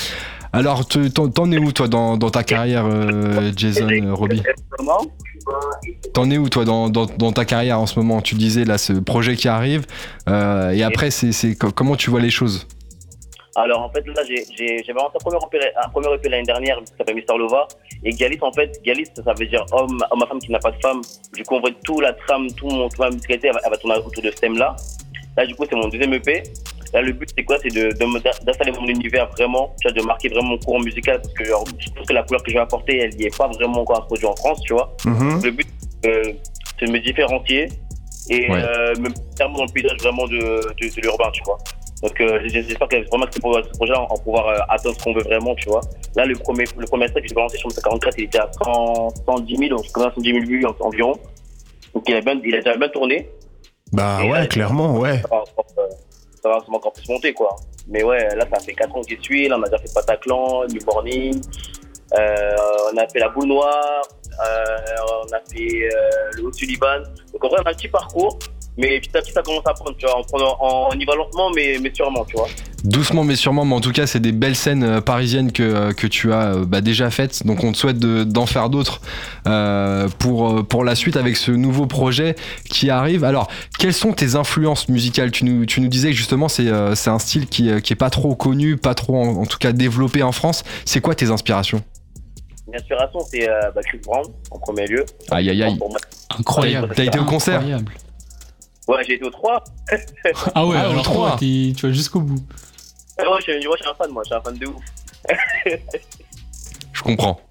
[0.52, 3.88] Alors t'en es où toi dans, dans ta carrière euh, Jason
[4.76, 5.00] Comment
[6.12, 8.20] T'en es où toi dans, dans, dans ta carrière en ce moment?
[8.20, 9.86] Tu disais là ce projet qui arrive
[10.28, 12.66] euh, et après c'est c'est co- comment tu vois les choses?
[13.62, 16.44] Alors en fait là j'ai j'ai- j'ai lancé un premier EP, un premier EP l'année
[16.44, 17.66] dernière qui s'appelle Mister Lova
[18.04, 20.70] et Galis en fait Galis ça veut dire homme homme à femme qui n'a pas
[20.70, 21.00] de femme
[21.34, 23.70] du coup en fait tout la trame tout mon toute ma musicalité elle va, elle
[23.70, 24.74] va tourner autour de ce thème là
[25.36, 26.42] là du coup c'est mon deuxième EP
[26.92, 27.56] là le but c'est quoi?
[27.62, 27.84] C'est de
[28.44, 31.64] d'installer mon univers vraiment tu vois de marquer vraiment mon courant musical parce que genre,
[31.78, 33.98] je pense que la couleur que je vais apporter elle n'y est pas vraiment encore
[34.02, 35.40] introduite en France tu vois Mhm.
[35.44, 35.68] le but,
[36.06, 36.32] euh,
[36.78, 37.68] c'est de me différencier
[38.28, 38.62] et Ouais.
[38.62, 41.58] euh, me mettre dans le paysage vraiment de, de, de l'urbain, tu vois.
[42.02, 44.96] Donc, euh, j'espère que vraiment que ce pro- ce projet-là, on va pouvoir euh, atteindre
[44.98, 45.82] ce qu'on veut vraiment, tu vois.
[46.16, 48.50] Là, le premier, le premier extrait que j'ai balancé sur le 44, il était à
[48.64, 51.12] 100, 110 000, donc 110 000 vues en- environ.
[51.94, 53.28] Donc, il a, bien, il a déjà bien tourné.
[53.92, 55.18] Bah Et ouais, là, clairement, ouais.
[55.18, 55.88] Ça va, encore, euh,
[56.42, 57.54] ça va, encore plus monter, quoi.
[57.88, 59.48] Mais ouais, là, ça fait 4 ans qu'il suit.
[59.48, 61.40] Là, on a déjà fait Bataclan, New Morning.
[62.18, 62.56] Euh,
[62.92, 64.02] on a fait la boule noire.
[64.42, 64.76] Euh,
[65.28, 67.02] on a fait euh, le haut Sullivan.
[67.32, 68.38] Donc en vrai, on a un petit parcours.
[68.80, 70.18] Mais petit à petit, ça commence à prendre, tu vois.
[70.18, 72.48] On, prend- on, on y va lentement, mais, mais sûrement, tu vois.
[72.82, 75.92] Doucement mais sûrement, mais en tout cas, c'est des belles scènes euh, parisiennes que, euh,
[75.92, 77.44] que tu as euh, bah, déjà faites.
[77.46, 79.02] Donc, on te souhaite de- d'en faire d'autres
[79.46, 82.36] euh, pour, pour la suite avec ce nouveau projet
[82.70, 83.22] qui arrive.
[83.24, 85.30] Alors, quelles sont tes influences musicales?
[85.30, 87.96] Tu nous, tu nous disais que justement, c'est euh, c'est un style qui, qui est
[87.96, 90.64] pas trop connu, pas trop en, en tout cas développé en France.
[90.86, 91.82] C'est quoi tes inspirations?
[92.66, 95.04] Une inspiration, c'est euh, bah, Chris Brown, en premier lieu.
[95.30, 95.78] Aïe aïe aïe.
[96.38, 96.92] Incroyable.
[96.96, 97.56] T'as été au concert?
[97.56, 97.92] Incroyable.
[98.90, 99.62] Ouais, j'ai été au 3.
[100.54, 101.28] Ah ouais, Ah, au alors trois.
[101.30, 102.42] toi, t'es- tu vas jusqu'au bout.
[103.18, 104.22] Ouais, je, suis- moi, je suis un fan, moi.
[104.24, 104.84] Je suis un fan de ouf.
[106.92, 107.40] Je comprends.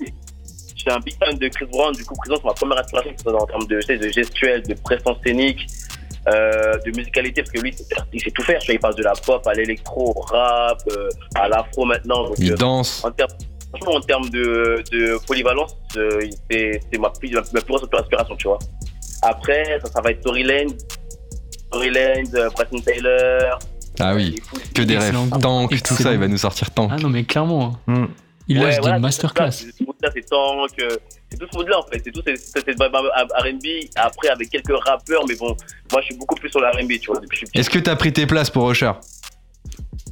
[0.75, 1.93] Je suis un big fan de Chris Brown.
[1.93, 3.98] Du coup, Chris Brown, c'est ma première inspiration, que ce soit en termes de, sais,
[3.98, 5.67] de gestuelle, de prestance scénique,
[6.29, 7.75] euh, de musicalité, parce que lui,
[8.13, 8.62] il sait tout faire.
[8.69, 12.24] Il passe de la pop à l'électro, au rap, euh, à l'afro maintenant.
[12.27, 13.03] Donc, Il euh, danse.
[13.03, 13.29] en termes,
[13.75, 18.38] franchement, en termes de, de polyvalence, euh, c'est ma plus, ma, ma plus grosse inspiration,
[18.38, 18.60] tu vois.
[19.22, 20.77] Après, ça, ça va être Tory Lanez,
[21.71, 22.49] Tory Lanez, euh,
[22.85, 23.60] Taylor.
[23.99, 25.15] Ah oui, Foo- que des rêves.
[25.41, 26.89] Tank, tout ça, il va nous sortir Tank.
[26.93, 27.93] Ah non, mais clairement, hein.
[27.93, 28.05] Mm.
[28.47, 29.51] il Ouais, lâche voilà, des c'est masterclass.
[29.51, 30.97] ça, C'est mood-là, c'est Tank, euh,
[31.29, 32.01] c'est tout ce mood-là en fait.
[32.03, 33.65] C'est tout c'est- c'est cette vibe R&B.
[33.95, 35.55] Après, avec quelques rappeurs, mais bon,
[35.91, 37.19] moi je suis beaucoup plus sur la R&B, tu vois.
[37.53, 38.91] Est-ce que t'as pris tes places pour Usher?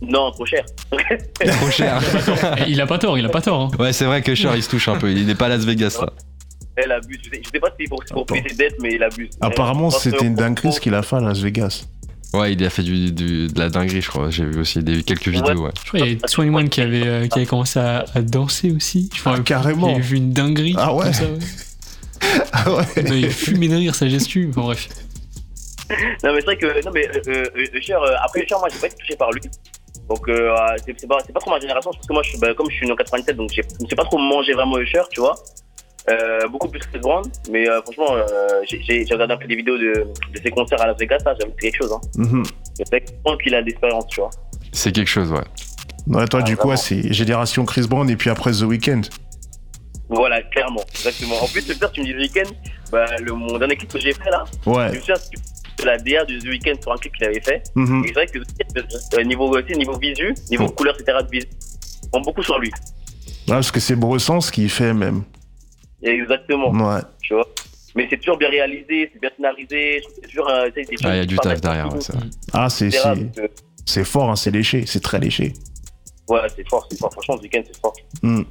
[0.02, 0.64] Non, trop cher.
[0.92, 2.00] Trop cher.
[2.68, 3.62] Il a pas tort, il a pas tort.
[3.62, 3.72] hein.
[3.80, 5.10] ouais, c'est vrai que Usher, il se touche un peu.
[5.12, 6.10] Il n'est pas à Las Vegas, là.
[6.78, 7.20] Elle abuse.
[7.24, 9.30] Je sais, je sais pas si c'est pour, payer ses dettes, mais il abuse.
[9.42, 11.86] Apparemment, c'était une dinguerie ce qu'il a fait à Las Vegas.
[12.34, 14.30] Ouais, il a fait du, du- de la dinguerie, je crois.
[14.30, 15.72] J'ai vu aussi des, quelques vidéos, ouais.
[15.84, 18.72] Je crois qu'il y a 21 qui avait, euh, qui avait commencé à, à danser
[18.72, 19.10] aussi.
[19.16, 19.96] Je crois Ah, carrément.
[19.96, 20.76] J'ai vu une dinguerie.
[20.78, 21.06] Ah ouais.
[21.06, 21.40] comme ça, ouais.
[22.52, 22.84] Ah ouais.
[23.10, 24.48] Mais il fumait de rire sa gestu.
[24.50, 24.90] Enfin, bref.
[25.90, 26.86] Non, mais c'est vrai que.
[26.86, 29.42] Non, mais euh, euh, Usher, euh, après Usher, moi j'ai pas été touché par lui.
[30.10, 30.54] Donc, euh,
[30.86, 32.76] c'est pas, c'est pas trop ma génération, parce que moi, je suis, bah, comme je
[32.76, 35.36] suis né en 87, donc je ne sais pas trop manger vraiment Usher, tu vois.
[36.10, 38.26] Euh, beaucoup plus Chris Brown, mais euh, franchement, euh,
[38.64, 41.52] j'ai- regardé un peu des vidéos de, de ses concerts à Las Vegas, là, j'avoue
[41.52, 41.92] que c'est quelque chose.
[41.92, 42.00] Hein.
[42.16, 42.44] Mhm.
[42.80, 43.04] Je sais
[43.44, 44.30] qu'il a de l'expérience, tu vois.
[44.72, 45.44] C'est quelque chose, ouais.
[46.08, 49.02] Ouais, toi, Ah, du coup, c'est Génération Chris Brown et puis après The Weeknd.
[50.10, 51.36] Voilà, clairement, exactement.
[51.44, 52.52] En plus, le pire, tu me dis The Weeknd,
[52.90, 54.90] bah, le, mon dernier clip que j'ai fait là, je Ouais.
[54.94, 55.16] me souviens
[55.80, 57.62] de la DA de The Weeknd sur un clip qu'il avait fait.
[57.76, 58.06] Mhm.
[58.06, 60.72] Et c'est vrai que euh, niveau, tu sais, niveau visu, niveau Mm.
[60.72, 61.48] couleur, etc., de visu,
[62.06, 62.70] on prend beaucoup sur lui.
[62.70, 65.24] Ouais, parce que c'est Bresson ce qu'il fait même.
[66.04, 67.02] Exactement, Ouais.
[67.22, 67.48] tu vois.
[67.96, 70.48] Mais c'est toujours bien réalisé, c'est bien scénarisé, c'est toujours.
[70.50, 72.26] euh, des Ah, il y a du taf derrière, ouais, c'est vrai.
[72.54, 72.92] Ah, c'est
[73.86, 75.54] c'est- fort, hein, c'est léché, c'est très léché.
[76.30, 77.12] Ouais, c'est fort, c'est fort.
[77.12, 77.94] Franchement, The Weeknd, c'est fort.
[78.22, 78.46] Mhm.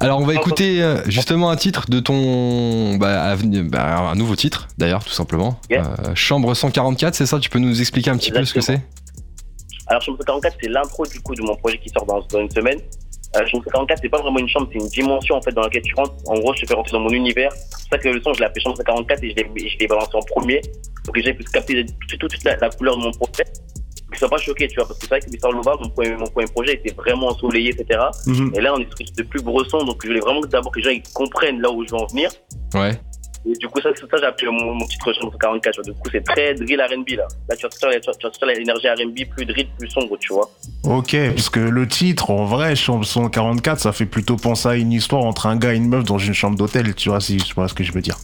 [0.00, 2.96] Alors, on va écouter euh, justement un titre de ton.
[2.98, 5.58] Bah, bah, un nouveau titre, d'ailleurs, tout simplement.
[5.70, 5.94] Yeah.
[6.06, 7.40] Euh, Chambre 144, c'est ça?
[7.40, 8.80] Tu peux nous expliquer un petit peu ce que c'est?
[9.88, 12.50] Alors, Chambre 44, c'est l'intro du coup de mon projet qui sort dans, dans une
[12.50, 12.78] semaine.
[13.36, 15.82] Euh, chambre 44, c'est pas vraiment une chambre, c'est une dimension en fait dans laquelle
[15.82, 16.14] tu rentres.
[16.26, 17.52] En gros, je te fais rentrer dans mon univers.
[17.52, 20.10] C'est pour ça que le son, je l'ai appelé Chambre 44 et je l'ai, balancé
[20.14, 20.62] en premier.
[21.04, 23.44] Pour que j'ai pu capter tout, tout, toute la, la couleur de mon projet.
[23.44, 25.90] Que je sois pas choqué, tu vois, parce que c'est vrai que Mister Lova, mon
[25.90, 28.00] premier, mon premier projet était vraiment ensoleillé, etc.
[28.26, 28.52] Mhm.
[28.54, 30.78] Et là, on est sur de plus bresson, donc je voulais vraiment que d'abord que
[30.78, 32.30] les gens ils comprennent là où je veux en venir.
[32.72, 32.98] Ouais.
[33.46, 35.92] Et du coup, ça, ça, j'ai appelé mon, mon titre Chambre 44, tu vois.
[35.92, 37.26] Du coup, c'est très drill RB là.
[37.48, 37.66] Là, tu
[38.20, 40.50] sortir l'énergie RB, plus drill, plus sombre, tu vois.
[40.84, 44.92] Ok, parce que le titre, en vrai, Chambre 144, ça fait plutôt penser à une
[44.92, 47.54] histoire entre un gars et une meuf dans une chambre d'hôtel, tu vois, si tu
[47.54, 48.16] vois ce que je veux dire.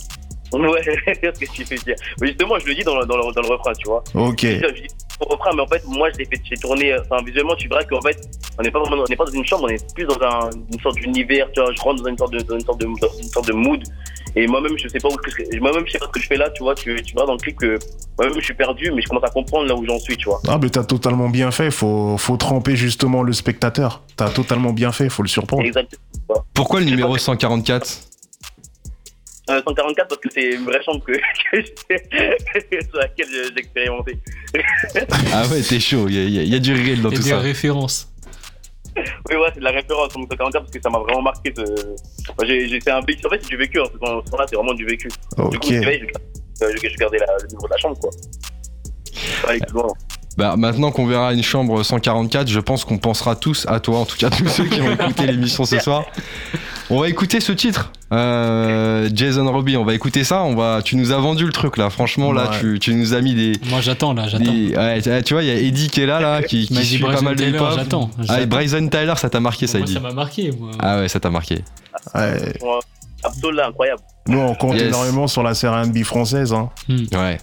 [0.52, 1.96] Ouais, c'est ce que tu veux dire.
[2.20, 4.04] Mais justement, je le dis dans le, dans le, dans le refrain, tu vois.
[4.14, 4.40] Ok.
[4.42, 4.88] Je dis je dis
[5.20, 7.84] au refrain, mais en fait, moi, je l'ai fait, j'ai tourné, enfin, visuellement, tu verras
[7.84, 8.16] qu'en fait,
[8.58, 10.50] on n'est pas vraiment, on n'est pas dans une chambre, on est plus dans un,
[10.72, 11.72] une sorte d'univers, tu vois.
[11.72, 13.82] Je rentre dans une sorte de, dans une sorte de, dans une sorte de mood.
[14.36, 15.16] Et moi-même, je sais pas où
[15.60, 16.74] moi-même, je sais pas ce que je fais là, tu vois.
[16.74, 17.78] Tu, tu vois dans le clip que
[18.18, 20.40] moi-même, je suis perdu, mais je commence à comprendre là où j'en suis, tu vois.
[20.48, 21.70] Ah, mais t'as totalement bien fait.
[21.70, 24.02] Faut, faut tremper justement le spectateur.
[24.16, 25.08] T'as totalement bien fait.
[25.08, 25.62] Faut le surprendre.
[25.64, 26.44] Exactement.
[26.52, 28.00] Pourquoi le numéro 144
[29.50, 31.12] Euh, 144 parce que c'est une vraie chambre que,
[32.88, 34.18] sur laquelle j'ai expérimenté.
[35.32, 37.28] Ah ouais, t'es chaud, il y, a- y y du réel dans Et tout des
[37.30, 37.38] ça.
[37.40, 38.08] références.
[39.30, 41.52] Oui, ouais, c'est de la référence sur mon 144 parce que ça m'a vraiment marqué.
[41.56, 41.64] Ce...
[42.44, 43.26] J'ai fait un vécu.
[43.26, 43.80] En fait, c'est du vécu.
[43.80, 43.84] Hein.
[43.92, 45.08] Ce son-là, c'est vraiment du vécu.
[45.08, 48.10] Du coup, je, gardais la, le niveau de la chambre, quoi.
[49.72, 49.92] Loin.
[50.36, 54.04] Bah, maintenant qu'on verra une chambre 144, je pense qu'on pensera tous à toi, en
[54.04, 56.04] tout cas tous ceux qui ont écouté l'émission ce soir.
[56.90, 59.76] On va écouter ce titre, euh, Jason Robbie.
[59.76, 60.42] On va écouter ça.
[60.42, 60.80] On va.
[60.84, 61.88] Tu nous as vendu le truc là.
[61.88, 62.58] Franchement là, Ouais.
[62.60, 63.52] tu, tu nous as mis des.
[63.70, 64.44] Moi, j'attends, là, j'attends.
[64.52, 66.98] des- ouais, tu- vois, il y a Eddie qui est là, là, qui, qui suit
[66.98, 67.68] pas mal de hip-hop.
[67.76, 68.10] j'attends.
[68.28, 68.44] Ah.
[68.44, 69.94] Bryson Tyler, ça t'a marqué, ça, Moi, Eddie.
[69.94, 70.72] ça m'a marqué, moi.
[70.80, 71.60] Ah ouais, ça t'a marqué.
[72.14, 72.52] Ouais.
[72.60, 72.80] Moi,
[73.22, 74.00] Absol, là, incroyable.
[74.28, 74.82] Nous, on compte Yes.
[74.88, 76.52] énormément sur la série R&B française.
[76.52, 76.68] Hein.
[76.90, 77.38] Ouais.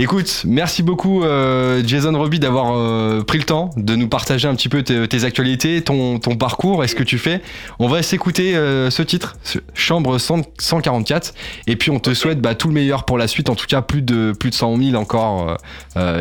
[0.00, 4.54] Écoute, merci beaucoup euh, Jason Robbie d'avoir euh, pris le temps de nous partager un
[4.54, 7.40] petit peu tes, tes actualités, ton, ton parcours et ce que tu fais.
[7.80, 9.36] On va s'écouter euh, ce titre,
[9.74, 11.34] Chambre 100 144,
[11.66, 13.50] et puis on te souhaite bah, tout le meilleur pour la suite.
[13.50, 15.56] En tout cas, plus de plus de 100 000 encore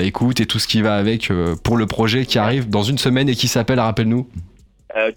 [0.01, 1.31] écoute et tout ce qui va avec
[1.63, 4.27] pour le projet qui arrive dans une semaine et qui s'appelle, rappelle-nous.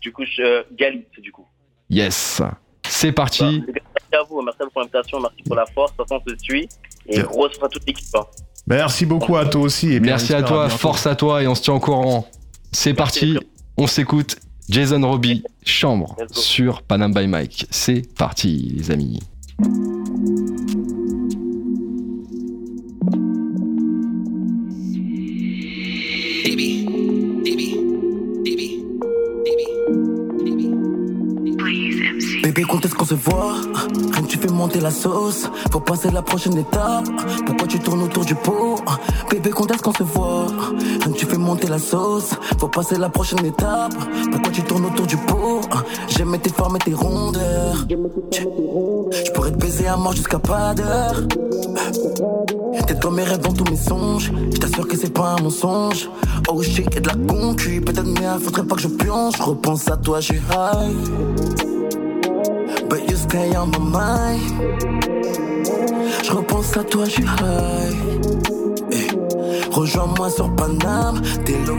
[0.03, 1.47] Du coup, je, Gali, c'est du coup.
[1.89, 2.43] Yes,
[2.87, 3.45] c'est Bah, parti.
[3.45, 5.93] merci à vous, merci pour l'invitation, merci pour la force.
[5.93, 6.69] De toute façon, on se suit.
[7.07, 7.25] Et Yeah.
[7.25, 8.07] grosse force à toute l'équipe.
[8.15, 8.25] Hein.
[8.67, 9.93] Merci beaucoup à toi aussi.
[9.93, 12.27] Et bien, Merci à toi, force à toi et on se tient au courant.
[12.73, 13.37] C'est parti,
[13.77, 14.37] on s'écoute.
[14.69, 17.67] Jason Robbie, Chambre sur Panam by Mike.
[17.71, 19.19] C'est parti, les amis.
[26.45, 26.87] Baby,
[27.45, 27.69] baby,
[28.45, 28.69] baby,
[29.45, 29.69] baby,
[30.45, 32.43] baby.
[32.43, 33.57] Bébé, quand est-ce qu'on se voit?
[34.41, 35.49] Fais monter la sauce.
[35.71, 37.05] Faut passer la prochaine étape.
[37.47, 38.77] Pourquoi tu tournes autour du pot?
[39.31, 40.47] Bébé, quand est-ce qu'on se voit?
[41.17, 42.31] Tu fais monter la sauce.
[42.59, 43.95] Faut passer la prochaine étape.
[44.31, 45.61] Pourquoi tu tournes autour du pot?
[46.09, 47.87] J'aime tes formes et tes rondeurs.
[47.91, 51.23] Je pourrais te baiser à mort jusqu'à pas d'heure.
[52.87, 54.33] T'es dans mes rêves, dans tous mes songes.
[54.53, 56.09] Je t'assure que c'est pas un mensonge.
[56.49, 57.81] Oh shit, y'a de la concu.
[57.81, 59.35] Peut-être mais faudrait pas que je plonge.
[59.37, 61.70] Je repense à toi, suis high.
[66.25, 67.25] Je repense à toi, je suis.
[68.91, 71.23] Eh, Rejoins-moi sur Paname,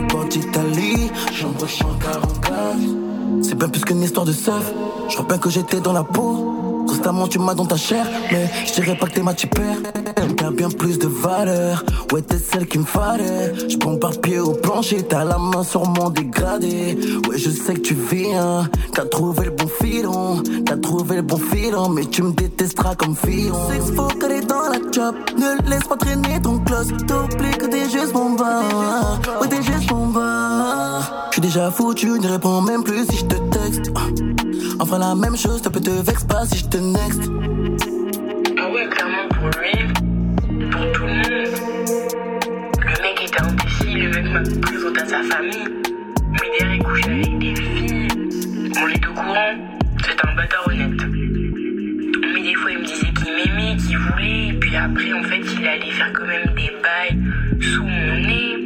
[0.08, 2.78] port d'Italie, chambre 144.
[3.42, 4.72] C'est bien plus qu'une histoire de surf.
[5.10, 6.61] Je bien que j'étais dans la peau.
[6.92, 9.76] Constamment tu m'as dans ta chair, mais je dirais pas que t'es ma tipère.
[10.36, 13.54] T'as bien plus de valeur, ouais t'es celle qui me fallait.
[13.66, 16.98] Je prends par pied au plancher, t'as la main sur mon dégradé.
[17.26, 21.38] Ouais je sais que tu viens, t'as trouvé le bon filon, t'as trouvé le bon
[21.38, 23.56] filon, mais tu me détesteras comme filon.
[23.70, 26.88] Qu'il faut qu'elle est dans la job, ne laisse pas traîner ton close.
[27.08, 28.60] T'oublies que t'es juste mon bas,
[29.40, 31.00] ouais t'es juste mon bas.
[31.30, 33.90] Je suis déjà foutu, ne réponds même plus si je te texte.
[34.98, 37.22] La même chose, ça peut te vexe pas si je te next.
[38.58, 39.72] Ah ouais, clairement pour lui,
[40.70, 41.48] pour tout le monde.
[42.78, 45.64] Le mec était indécis, le mec m'a présenté à sa famille.
[46.30, 48.08] Mais derrière, il couchait avec des filles.
[48.76, 49.54] On est au courant,
[50.04, 51.02] c'est un bâtard honnête.
[52.34, 54.48] Mais des fois, il me disait qu'il m'aimait, qu'il voulait.
[54.48, 57.18] Et puis après, en fait, il allait faire quand même des bails
[57.60, 58.56] sous mon nez.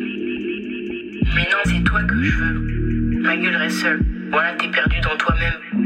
[1.34, 3.20] Mais non, c'est toi que je veux.
[3.22, 4.00] Ma gueule reste seule.
[4.32, 5.85] Voilà, t'es perdu dans toi-même.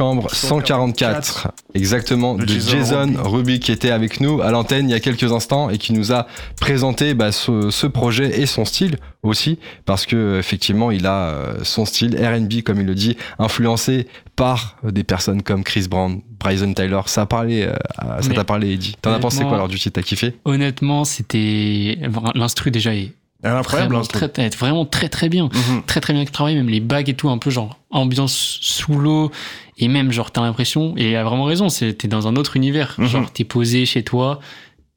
[0.00, 3.60] Chambre 144, exactement, De Jason Jason Ruby.
[3.60, 6.26] Qui était avec nous à l'antenne il y a quelques instants et qui nous a
[6.58, 11.64] présenté bah, ce, ce projet et son style aussi, parce que effectivement il a euh,
[11.64, 16.22] son style R&B comme il le dit, influencé par euh, des personnes comme Chris Brown,
[16.38, 17.02] Bryson Tyler.
[17.04, 17.74] Ça a parlé, euh,
[18.22, 18.96] ça t'a parlé Eddie.
[19.02, 20.00] T'en as pensé quoi alors du titre?
[20.00, 20.34] T'as kiffé?
[20.46, 21.98] Honnêtement, c'était.
[22.34, 25.48] L'instru déjà est Elle est incroyable, vraiment, hein, très, vraiment très très bien.
[25.52, 25.82] Mhm.
[25.86, 29.30] Très très bien travaillé, même les bagues et tout, un peu genre ambiance sous l'eau.
[29.78, 32.56] Et même, genre, t'as l'impression, et il a vraiment raison, c'est- t'es dans un autre
[32.56, 32.94] univers.
[32.98, 33.06] Mhm.
[33.06, 34.40] Genre, t'es posé chez toi,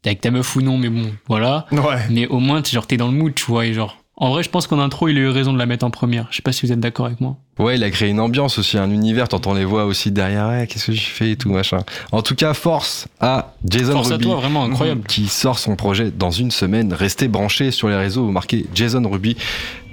[0.02, 1.68] t'es avec ta meuf ou non, mais bon, voilà.
[1.72, 2.00] Ouais.
[2.10, 4.44] Mais au moins, t'es genre, t'es dans le mood, tu vois, et genre, En vrai,
[4.44, 6.28] je pense qu'en intro, il a eu raison de la mettre en première.
[6.30, 7.36] Je sais pas si vous êtes d'accord avec moi.
[7.58, 9.28] Ouais, il a créé une ambiance aussi, un univers.
[9.28, 10.50] T'entends les voix aussi derrière.
[10.50, 11.80] Ouais, qu'est-ce que j'ai fait et tout machin.
[12.12, 14.26] En tout cas, force à Jason Force à Ruby.
[14.26, 15.02] toi, vraiment incroyable.
[15.08, 16.94] Qui sort son projet dans une semaine.
[16.94, 18.26] Restez branchés sur les réseaux.
[18.26, 19.36] Vous marquez Jason Ruby.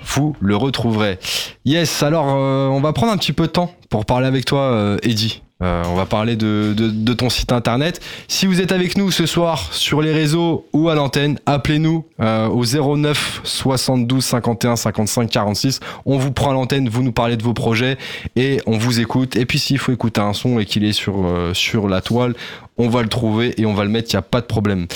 [0.05, 1.19] Vous le retrouverez.
[1.65, 4.63] Yes, alors euh, on va prendre un petit peu de temps pour parler avec toi,
[4.73, 5.43] euh, Eddie.
[5.63, 8.01] Euh, on va parler de, de, ton site internet.
[8.29, 12.49] Si vous êtes avec nous ce soir sur les réseaux ou à l'antenne, appelez-nous euh,
[12.49, 15.81] au 09 72 51 55 46.
[16.07, 17.99] On vous prend à l'antenne, vous nous parlez de vos projets
[18.37, 19.37] et on vous écoute.
[19.37, 22.35] Et puis s'il faut écouter un son et qu'il est sur, euh, sur la toile,
[22.79, 24.87] on va le trouver et on va le mettre, il n'y a pas de problème.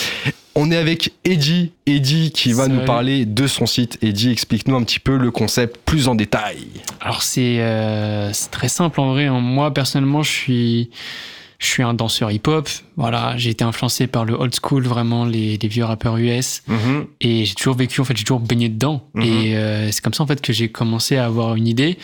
[0.57, 3.99] On est avec Eddie, Eddie qui va nous parler de son site.
[4.03, 6.67] Eddie, explique-nous un petit peu le concept plus en détail.
[7.01, 9.27] Alors c'est euh, très simple en vrai.
[9.27, 9.41] hein.
[9.41, 10.91] Moi personnellement, je suis
[11.59, 12.69] je suis un danseur hip-hop.
[12.97, 16.63] Voilà, j'ai été influencé par le old school, vraiment les, les vieux rappeurs US.
[16.69, 17.07] Mhm.
[17.21, 19.09] Et j'ai toujours vécu, en fait, j'ai toujours baigné dedans.
[19.15, 19.23] Mhm.
[19.23, 21.97] Et euh, c'est comme ça en fait que j'ai commencé à avoir une idée.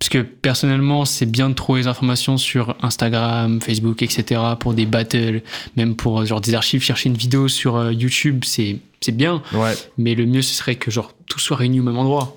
[0.00, 4.40] Parce que personnellement, c'est bien de trouver des informations sur Instagram, Facebook, etc.
[4.58, 5.42] pour des battles,
[5.76, 6.82] même pour euh, genre des archives.
[6.82, 9.42] Chercher une vidéo sur euh, YouTube, c'est c'est bien.
[9.52, 9.74] Ouais.
[9.98, 12.36] Mais le mieux, ce serait que genre tout soit réuni au même endroit.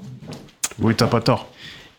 [0.80, 1.50] Oui, t'as pas tort.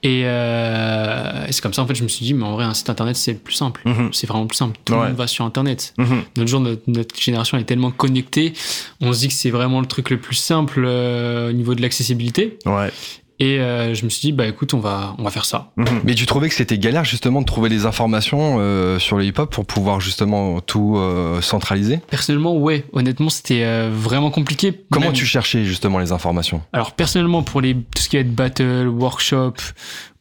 [0.03, 2.64] Et, euh, et c'est comme ça, en fait, je me suis dit, mais en vrai,
[2.64, 3.81] un site internet, c'est le plus simple.
[3.87, 4.11] Mhm.
[4.12, 4.79] C'est vraiment le plus simple.
[4.85, 5.94] Tout le monde va sur internet.
[5.96, 6.22] Mhm.
[6.37, 8.53] Notre jour, notre, notre génération est tellement connectée,
[9.00, 11.81] on se dit que c'est vraiment le truc le plus simple euh, au niveau de
[11.81, 12.59] l'accessibilité.
[12.66, 12.92] Ouais.
[13.40, 15.73] Et euh, je me suis dit, bah écoute, on va, on va faire ça.
[15.77, 15.87] Mhm.
[16.05, 19.53] Mais tu trouvais que c'était galère justement de trouver les informations euh, sur le hip-hop
[19.53, 21.99] pour pouvoir justement tout euh, centraliser?
[22.09, 24.85] Personnellement, ouais, honnêtement, c'était euh, vraiment compliqué.
[24.90, 26.62] Comment Même- tu cherchais justement les informations?
[26.73, 29.55] Alors personnellement, pour les, tout ce qui va être battle, workshop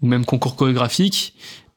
[0.01, 1.35] ou même concours chorégraphique,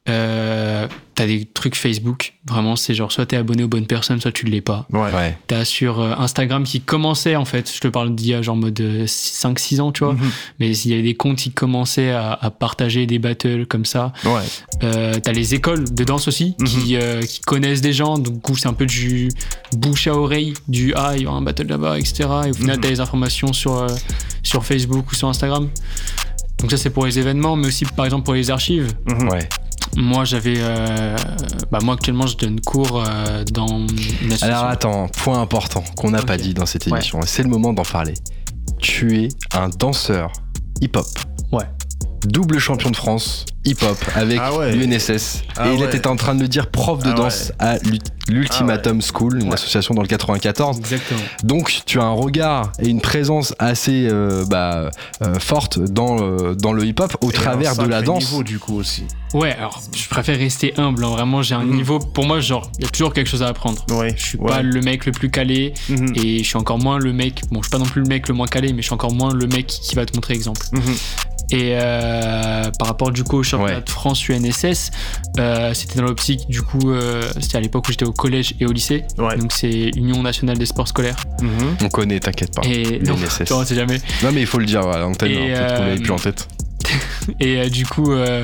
[0.09, 2.33] euh, t'as des trucs Facebook.
[2.47, 4.85] Vraiment, c'est genre soit t'es abonné aux bonnes personnes, soit tu ne l'es pas.
[4.91, 5.11] Ouais.
[5.13, 5.37] Ouais.
[5.47, 8.55] T'as sur euh, Instagram qui commençait en fait, je te parle d'il y a genre
[8.55, 10.29] mode 5-6 ans, tu vois, Mhm.
[10.59, 14.13] mais il y avait des comptes qui commençaient à, à partager des battles comme ça.
[14.25, 14.41] Ouais.
[14.83, 16.65] Euh, t'as les écoles de danse aussi Mhm.
[16.67, 19.29] qui, euh, qui connaissent des gens, donc du coup c'est un peu du
[19.73, 22.29] bouche à oreille, du ah il y aura un battle là-bas, etc.
[22.45, 22.81] Et au final Mhm.
[22.83, 23.87] t'as les informations sur, euh,
[24.43, 25.69] sur Facebook ou sur Instagram.
[26.59, 28.87] Donc ça c'est pour les événements, mais aussi par exemple pour les archives.
[29.29, 29.47] Ouais.
[29.95, 31.15] Moi j'avais, euh,
[31.71, 33.87] bah moi actuellement je donne cours euh, dans une
[34.33, 34.47] association.
[34.47, 36.91] Alors attends, point important qu'on n'a pas dit dans cette Ouais.
[36.99, 38.13] émission, et c'est le moment d'en parler.
[38.79, 40.31] Tu es un danseur
[40.81, 41.05] hip-hop.
[42.25, 44.73] Double champion de France hip-hop avec Ah ouais.
[44.75, 45.43] l'UNSS.
[45.57, 45.87] Ah et il ouais.
[45.87, 47.99] était en train de me dire prof de Ah danse à l'U-
[48.29, 49.53] l'Ultimatum School, une Ouais.
[49.55, 50.77] association dans le 94.
[50.79, 51.19] Exactement.
[51.43, 54.89] Donc tu as un regard et une présence assez euh, bah,
[55.21, 58.29] euh, forte dans, le- dans le hip-hop au Et travers de la danse.
[58.31, 59.03] niveau, du coup aussi.
[59.33, 61.03] Ouais, alors je préfère rester humble.
[61.03, 61.09] hein.
[61.09, 61.75] Vraiment, j'ai un Mhm.
[61.75, 61.99] niveau.
[61.99, 63.85] Pour moi, genre, il y a toujours quelque chose à apprendre.
[63.91, 64.13] Ouais.
[64.17, 64.47] Je suis ouais.
[64.47, 66.13] pas le mec le plus calé Mhm.
[66.15, 67.41] et je suis encore moins le mec.
[67.51, 69.13] Bon, je suis pas non plus le mec le moins calé, mais je suis encore
[69.13, 70.65] moins le mec qui va te montrer exemple.
[70.71, 70.81] Mhm.
[71.51, 73.81] Et euh, par rapport du coup au championnat Ouais.
[73.81, 74.91] de France UNSS,
[75.39, 78.65] euh, c'était dans l'optique du coup, euh, c'était à l'époque où j'étais au collège et
[78.65, 79.05] au lycée.
[79.17, 79.37] Ouais.
[79.37, 81.23] Donc c'est Union nationale des sports scolaires.
[81.41, 81.77] Mhm.
[81.83, 82.63] On connaît, t'inquiète pas.
[82.67, 83.37] Et non, l'UNSS.
[83.45, 83.97] tu vois, on sait jamais.
[84.23, 86.11] Non mais il faut le dire à l'antenne, Et, hein, peut-être qu'on euh, l'avait plus
[86.11, 86.47] en tête.
[87.39, 88.43] Et euh, du coup, euh,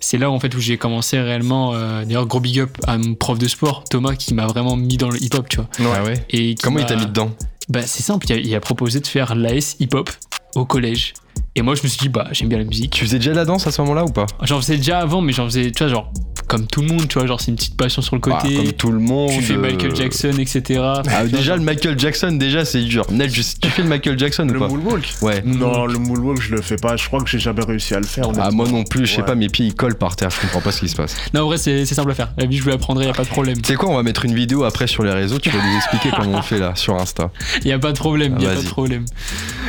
[0.00, 1.72] c'est là en fait où j'ai commencé réellement.
[1.74, 4.96] euh, D'ailleurs, gros big up à mon prof de sport, Thomas, qui m'a vraiment mis
[4.98, 5.68] dans le hip-hop, tu vois.
[5.96, 7.30] Ah ouais Et qui Comment il t'a mis dedans
[7.70, 10.10] Bah, c'est simple, il a, il a proposé de faire l'AS hip-hop
[10.54, 11.14] au collège.
[11.54, 12.90] Et moi, je me suis dit, bah, j'aime bien la musique.
[12.92, 14.26] Tu faisais déjà de la danse à ce moment-là ou pas?
[14.42, 16.12] J'en faisais déjà avant, mais j'en faisais, tu vois, genre,
[16.46, 18.54] comme tout le monde, tu vois, genre, c'est une petite passion sur le Ah, côté.
[18.56, 19.30] Comme tout le monde.
[19.32, 20.80] tu fais euh, Michael Jackson, etc.
[21.08, 23.06] Ah, déjà, genre- le Michael Jackson, déjà, c'est dur.
[23.10, 24.68] Nel, tu, tu fais le Michael Jackson ou Le pas?
[24.68, 25.14] moonwalk?
[25.22, 25.42] Ouais.
[25.44, 26.96] Non, le moonwalk, je le fais pas.
[26.96, 28.24] Je crois que j'ai jamais réussi à le faire.
[28.38, 29.26] Ah, moi non plus, je sais Ouais.
[29.26, 31.16] pas, mes pieds ils collent par terre, je comprends pas ce qui se passe.
[31.34, 32.32] Non, en vrai, c'est c'est simple à faire.
[32.38, 33.60] La vie, je vous l'apprendrai, y a pas de problème.
[33.60, 35.76] Tu sais quoi, on va mettre une vidéo après sur les réseaux, tu vas nous
[35.76, 37.30] expliquer comment on fait là, sur Insta.
[37.64, 38.64] Y a pas de problème, y a Ah, pas vas-y.
[38.64, 39.04] de problème.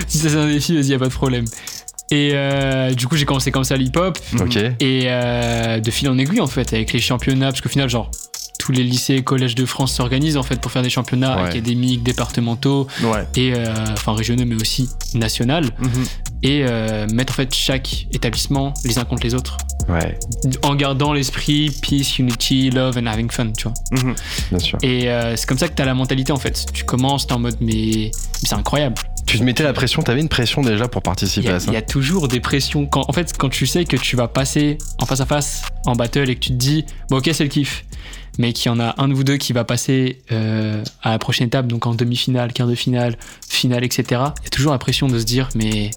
[0.08, 1.46] Si ça c'est un défi, vas-y, y a pas de problème.
[2.12, 4.18] Et euh, du coup, j'ai commencé comme ça l'hip-hop.
[4.80, 8.10] Et euh, de fil en aiguille, en fait, avec les championnats, parce qu'au final, genre,
[8.58, 11.50] tous les lycées et collèges de France s'organisent, en fait, pour faire des championnats Ouais.
[11.50, 13.26] académiques, départementaux, Ouais.
[13.36, 15.90] et, euh, enfin, régionaux, mais aussi nationaux, Mhm.
[16.44, 20.20] et euh, mettre, en fait, chaque établissement les uns contre les autres, Ouais,
[20.62, 23.74] en gardant l'esprit peace, unity, love and having fun, tu vois.
[23.92, 24.16] Mhm.
[24.52, 24.78] bien sûr.
[24.84, 26.66] Et c'est comme ça que t'as la mentalité, en fait.
[26.74, 28.12] Tu commences, t'es en mode, mais, mais
[28.44, 28.96] c'est incroyable.
[29.30, 31.76] Tu te mettais la pression, t'avais une pression déjà pour participer a, à ça il
[31.76, 32.88] y a toujours des pressions.
[32.88, 35.96] Quand, en fait, quand tu sais que tu vas passer en face à face en
[35.96, 37.86] battle et que tu te dis, bon, ok, c'est le kiff,
[38.40, 41.20] mais qu'il y en a un de vous deux qui va passer euh, à la
[41.20, 44.80] prochaine étape, donc en demi-finale, quart de finale, finale, etc., il y a toujours la
[44.80, 45.92] pression de se dire, mais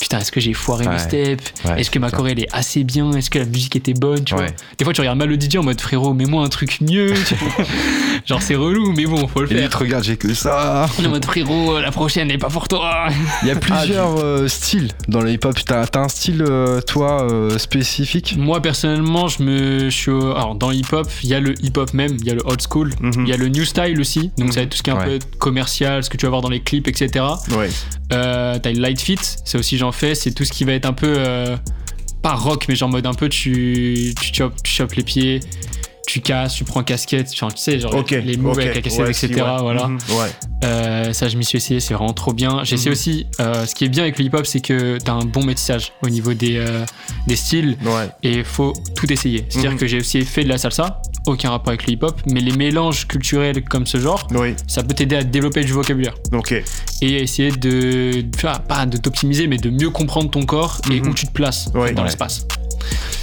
[0.00, 1.44] putain, est-ce que j'ai foiré mes steps
[1.76, 4.40] Est-ce que ma elle est assez bien Est-ce que la musique était bonne tu Ouais.
[4.46, 7.12] vois Des fois, tu regardes mal le DJ en mode frérot, mets-moi un truc mieux.
[8.26, 9.70] Genre, c'est relou, mais bon, faut le Et il faire.
[9.70, 10.86] te regarde, j'ai que ça.
[11.04, 13.08] En mode frérot, la prochaine n'est pas pour toi.
[13.42, 15.58] Il y a plusieurs euh, styles dans le hip-hop.
[15.64, 18.34] T'as un style, euh, toi, euh, spécifique?
[18.38, 20.10] Moi, personnellement, je me suis.
[20.10, 22.60] Alors, dans le hip-hop, il y a le hip-hop même, il y a le old
[22.62, 23.26] school, il Mhm.
[23.26, 24.30] y a le new style aussi.
[24.38, 26.30] Donc, ça va être tout ce qui est un peu commercial, ce que tu vas
[26.30, 27.24] voir dans les clips, etc.
[27.56, 27.68] Ouais.
[28.08, 31.14] T'as le light fit, ça aussi j'en C'est tout ce qui va être un peu.
[31.18, 31.56] euh,
[32.22, 35.40] pas rock, mais genre en mode un peu tu, tu, chopes, tu chopes les pieds,
[36.06, 39.04] tu casses, tu prends casquette, genre, tu sais, genre les moves ok, avec la casquette,
[39.04, 39.26] ouais, etc.
[39.28, 39.58] si, ouais.
[39.60, 39.88] Voilà.
[39.88, 40.30] Mhm, Ouais.
[40.64, 42.64] Euh, ça, je m'y suis essayé, c'est vraiment trop bien.
[42.64, 42.92] J'essaie Mhm.
[42.92, 45.92] aussi, euh, ce qui est bien avec le hip-hop, c'est que t'as un bon métissage
[46.02, 46.86] au niveau des, euh,
[47.26, 47.76] des styles
[48.22, 49.44] et faut tout essayer.
[49.50, 49.78] C'est-à-dire Mhm.
[49.78, 53.06] que j'ai aussi fait de la salsa, aucun rapport avec le hip-hop, mais les mélanges
[53.06, 54.54] culturels comme ce genre, Oui.
[54.66, 56.52] ça peut t'aider à développer du vocabulaire Ok.
[57.02, 58.24] et essayer de,
[58.68, 61.08] pas de t'optimiser, mais de mieux comprendre ton corps et Mhm.
[61.08, 61.94] où tu te places dans Ouais.
[61.94, 62.46] l'espace.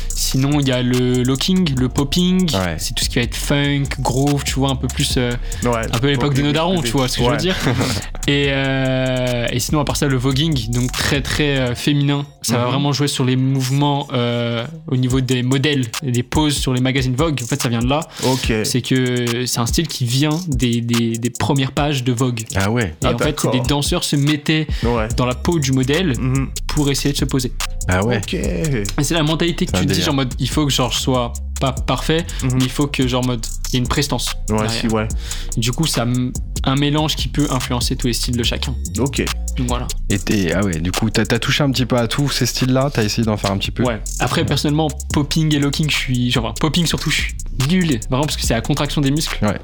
[0.08, 2.76] Sinon, il y a le locking, le popping, Ouais.
[2.78, 5.16] c'est tout ce qui va être funk, groove, tu vois, un peu plus.
[5.18, 5.32] euh,
[5.64, 5.72] Ouais.
[5.92, 7.32] un peu l'époque de nos darons, tu vois ce que je Ouais.
[7.36, 7.56] veux dire.
[8.28, 12.26] et, euh, et sinon, à part ça, le voguing, donc très très euh, féminin.
[12.44, 12.70] Ça va Mhm.
[12.72, 16.82] vraiment jouer sur les mouvements euh, au niveau des modèles et des poses sur les
[16.82, 17.40] magazines Vogue.
[17.44, 18.00] En fait, ça vient de là.
[18.26, 18.52] Ok.
[18.64, 22.44] C'est que c'est un style qui vient des, des, des premières pages de Vogue.
[22.56, 22.96] Ah ouais.
[23.04, 25.08] Et Ah, en fait, des danseurs se mettaient Ouais.
[25.18, 26.50] dans la peau du modèle Mhm.
[26.68, 27.52] pour essayer de se poser.
[27.88, 28.18] Ah ouais.
[28.18, 28.34] Ok.
[28.34, 30.92] Et c'est la mentalité que tu te dis, genre en mode, il faut que genre
[30.92, 32.50] je sois pas parfait, Mhm.
[32.56, 34.34] mais il faut que genre en mode, il y ait une prestance.
[34.50, 34.72] Ouais, derrière.
[34.72, 35.08] si, ouais.
[35.56, 36.34] Du coup, ça m-
[36.66, 38.76] un mélange qui peut influencer tous les styles de chacun.
[39.00, 39.24] Ok.
[39.58, 39.88] Donc voilà.
[40.10, 42.46] Et t'es- ah ouais, du coup, t'as as touché un petit peu à tous ces
[42.46, 43.84] styles-là, t'as essayé d'en faire un petit peu?
[43.84, 44.02] Ouais.
[44.20, 46.32] Après, personnellement, popping et locking, je suis.
[46.32, 47.36] Genre, popping surtout, je suis
[47.70, 48.00] nul.
[48.10, 49.44] Vraiment, parce que c'est la contraction des muscles.
[49.46, 49.60] Ouais.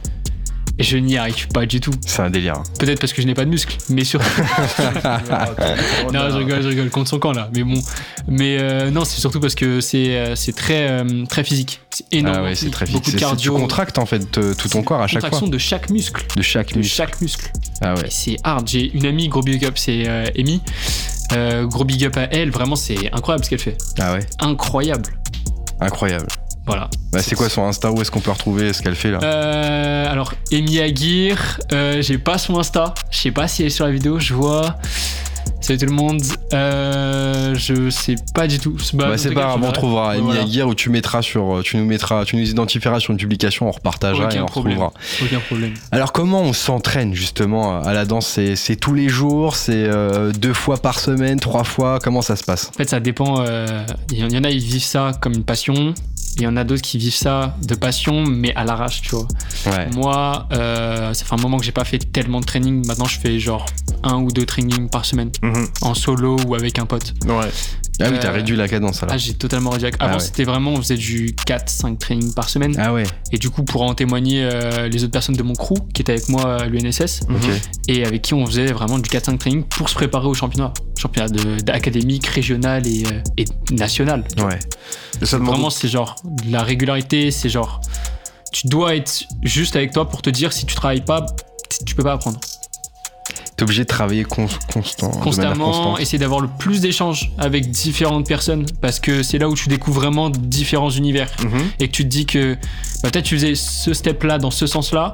[0.80, 1.92] Je n'y arrive pas du tout.
[2.06, 2.62] C'est un délire.
[2.80, 4.26] Peut-être parce que je n'ai pas de muscles, mais surtout.
[6.14, 7.50] non, je rigole, je rigole contre son camp là.
[7.56, 7.82] Mais bon.
[8.28, 11.82] Mais euh, non, c'est surtout parce que c'est euh, c'est très, euh, très physique.
[11.90, 12.36] C'est énorme.
[12.40, 13.58] Ah ouais, c'est très Beaucoup de c'est- Tu cardio.
[13.58, 15.30] contractes en fait tout ton corps à chaque fois.
[15.30, 16.24] contraction de chaque muscle.
[16.36, 16.94] De chaque De muscle.
[16.96, 17.52] chaque muscle.
[17.82, 18.06] Ah ouais.
[18.10, 18.68] C'est hard.
[18.68, 20.62] J'ai une amie, gros big up, c'est euh, Amy.
[21.34, 22.52] Euh, gros big up à elle.
[22.52, 23.78] Vraiment, c'est incroyable ce qu'elle fait.
[24.00, 24.26] Ah ouais.
[24.40, 25.10] Incroyable.
[25.80, 26.28] Incroyable.
[26.68, 26.90] Voilà.
[27.14, 27.92] Bah, c'est quoi son Insta?
[27.92, 29.20] Où est-ce qu'on peut retrouver ce qu'elle fait là?
[29.24, 32.94] Euh, alors, Amy Aguirre, euh, j'ai pas son Insta.
[33.10, 34.20] Je sais pas si elle est sur la vidéo.
[34.20, 34.76] Je vois.
[35.62, 36.22] Salut tout le monde.
[36.54, 38.78] Euh, je sais pas du tout.
[38.94, 40.42] Bah, Bah, c'est pas cas, grave, on trouvera Amy Voilà.
[40.42, 43.72] Aguirre où tu mettras sur, tu nous mettras, tu nous identifieras sur une publication, on
[43.72, 44.78] repartagera et on problème.
[44.78, 44.94] retrouvera.
[45.24, 45.74] Aucun problème.
[45.92, 48.28] Alors comment on s'entraîne justement à la danse?
[48.28, 52.44] C'est- tous les jours, c'est euh, deux fois par semaine, trois fois, comment ça se
[52.44, 52.70] passe?
[52.70, 53.42] En fait, ça dépend.
[53.42, 55.94] euh, Il y en a, ils vivent ça comme une passion.
[56.38, 59.28] Il y en a d'autres qui vivent ça de passion, mais à l'arrache, tu vois.
[59.66, 59.90] Ouais.
[59.96, 62.86] Moi, euh, ça fait un moment que j'ai pas fait tellement de training.
[62.86, 63.66] Maintenant, je fais genre
[64.04, 65.68] un ou deux trainings par semaine, Mhm.
[65.82, 67.14] en solo ou avec un pote.
[67.26, 67.50] Ouais.
[68.00, 69.16] Ah oui, t'as Euh, réduit la cadence alors.
[69.16, 69.88] Ah, j'ai totalement réduit.
[70.00, 70.20] Avant, Ah ouais.
[70.20, 72.76] c'était vraiment, on faisait du 4-5 trainings par semaine.
[72.78, 75.74] Ah ouais, Et du coup, pour en témoigner euh, les autres personnes de mon crew
[75.96, 77.22] qui étaient avec moi à l'UNSS
[77.88, 80.72] et avec qui on faisait vraiment du 4-5 training pour se préparer au championnat.
[80.96, 84.24] Championnat de- d'académique, régional et, euh, et national.
[84.38, 84.60] Ouais.
[85.20, 86.16] Et ça demande Vraiment, c'est genre
[86.50, 87.82] la régularité, c'est genre.
[88.52, 91.26] Tu dois être juste avec toi pour te dire si tu travailles pas,
[91.86, 92.40] tu peux pas apprendre.
[93.56, 98.68] T'es obligé de travailler cons- constant, Constamment, essayer d'avoir le plus d'échanges avec différentes personnes
[98.82, 101.62] parce que c'est là où tu découvres vraiment différents univers Mhm.
[101.80, 102.54] et que tu te dis que
[103.02, 105.12] bah, peut-être tu faisais ce step là dans ce sens là,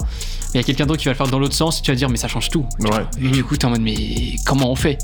[0.54, 1.96] il y a quelqu'un d'autre qui va le faire dans l'autre sens et tu vas
[1.96, 2.64] dire mais ça change tout.
[2.80, 3.04] tu Ouais.
[3.20, 4.98] Et du coup, t'es en mode mais comment on fait?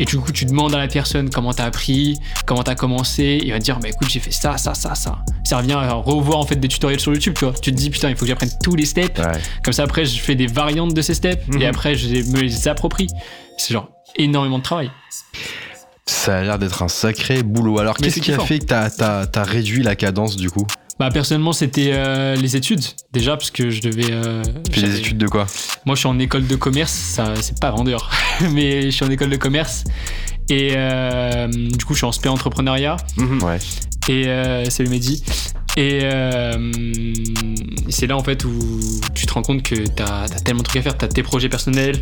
[0.00, 3.50] Et du coup, tu demandes à la personne comment t'as appris, comment t'as commencé, il
[3.52, 5.18] va te dire bah écoute, j'ai fait ça, ça, ça, ça.
[5.44, 7.54] Ça revient à revoir en fait des tutoriels sur YouTube, tu vois.
[7.54, 9.18] Tu te dis putain, il faut que j'apprenne tous les steps.
[9.18, 9.32] Ouais.
[9.62, 11.62] Comme ça, après, je fais des variantes de ces steps Mhm.
[11.62, 13.06] et après, je me les approprie.
[13.56, 14.90] C'est genre énormément de travail.
[16.06, 17.78] Ça a l'air d'être un sacré boulot.
[17.78, 20.66] Alors Mais qu'est-ce qui a fait que t'as t'as réduit la cadence du coup?
[20.98, 22.82] Bah, personnellement, c'était euh, les études,
[23.12, 24.10] déjà, parce que je devais.
[24.10, 25.46] euh, Tu fais des j'avais- études de quoi?
[25.86, 28.10] Moi, je suis en école de commerce, ça, c'est pas vendeur,
[28.52, 29.84] mais je suis en école de commerce.
[30.50, 32.96] Et euh, du coup, je suis en spé entrepreneuriat.
[33.16, 33.42] Mhm.
[33.42, 33.58] Ouais.
[34.08, 35.22] Et euh, salut Mehdi.
[35.76, 36.72] Et euh,
[37.90, 38.50] c'est là en fait où
[39.14, 40.96] tu te rends compte que t'as as tellement de trucs à faire.
[40.98, 42.00] T'as tes projets personnels,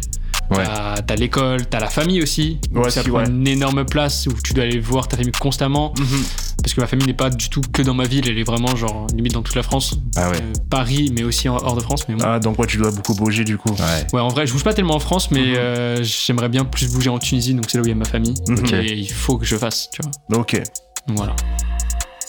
[0.50, 0.64] Ouais.
[0.64, 2.58] t'as t'as l'école, t'as la famille aussi.
[2.74, 3.28] Ouais, ça si, prend ouais.
[3.28, 5.92] une énorme place où tu dois aller voir ta famille constamment.
[5.98, 6.24] Mhm.
[6.62, 8.74] Parce que ma famille n'est pas du tout que dans ma ville, elle est vraiment
[8.76, 9.98] genre limite dans toute la France.
[10.16, 10.36] Ah ouais.
[10.36, 12.08] Euh, Paris, mais aussi en- hors de France.
[12.08, 12.24] Mais bon.
[12.26, 13.70] Ah, donc ouais, tu dois beaucoup bouger du coup.
[13.70, 14.06] Ouais.
[14.12, 15.54] Ouais, en vrai, je bouge pas tellement en France, mais Mhm.
[15.56, 18.04] euh, j'aimerais bien plus bouger en Tunisie, donc c'est là où il y a ma
[18.04, 18.34] famille.
[18.48, 18.66] Mhm.
[18.74, 20.40] Et il faut que je fasse, tu vois.
[20.40, 20.60] Ok.
[21.08, 21.36] Donc voilà.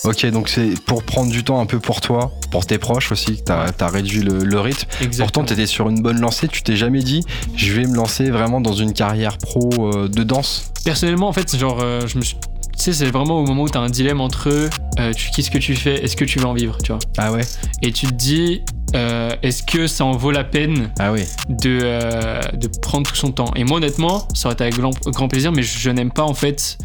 [0.03, 3.37] Ok, donc c'est pour prendre du temps un peu pour toi, pour tes proches aussi,
[3.37, 4.87] que t'as as réduit le, le rythme.
[5.02, 5.25] Exactement.
[5.25, 7.23] Pourtant, t'étais sur une bonne lancée, tu t'es jamais dit,
[7.56, 10.71] je vais me lancer vraiment dans une carrière pro euh, de danse.
[10.85, 12.37] Personnellement, en fait, c'est genre, euh, je me suis.
[12.77, 14.69] Tu sais, c'est vraiment au moment où t'as un dilemme entre
[15.00, 17.00] euh, tu kiffes ce que tu fais, est-ce que tu veux en vivre, tu vois?
[17.17, 17.41] Ah ouais
[17.81, 18.62] Et tu te dis,
[18.95, 21.23] euh, est-ce que ça en vaut la peine Ah oui.
[21.50, 23.52] de, euh, de prendre tout son temps?
[23.56, 26.21] Et moi, honnêtement, ça aurait été avec grand, grand plaisir, mais je, je n'aime pas
[26.23, 26.77] en fait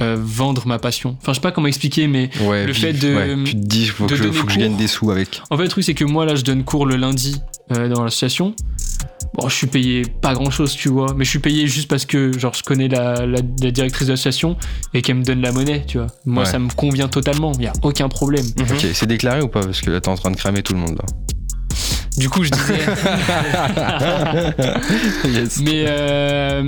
[0.00, 1.16] euh, vendre ma passion.
[1.20, 3.86] Enfin, je sais pas comment expliquer, mais Ouais, Le fait de- ouais, tu te dis,
[3.86, 5.42] faut de que, donner faut que je gagne des sous avec.
[5.50, 7.40] en fait, le truc, c'est que moi, là, je donne cours le lundi
[7.72, 8.54] euh, dans l'association.
[9.34, 12.04] Bon, je suis payé pas grand chose, tu vois, mais je suis payé juste parce
[12.04, 14.56] que, genre, je connais la, la- la directrice de l'association
[14.94, 16.08] et qu'elle me donne la monnaie, tu vois.
[16.24, 16.50] Moi, Ouais.
[16.50, 18.44] ça me convient totalement, il y a aucun problème.
[18.58, 19.60] Ok, c'est déclaré ou pas?
[19.60, 21.04] Parce que là, t'es en train de cramer tout le monde là.
[22.16, 22.80] Du coup, je disais.
[25.32, 25.60] Yes.
[25.62, 26.62] Mais euh,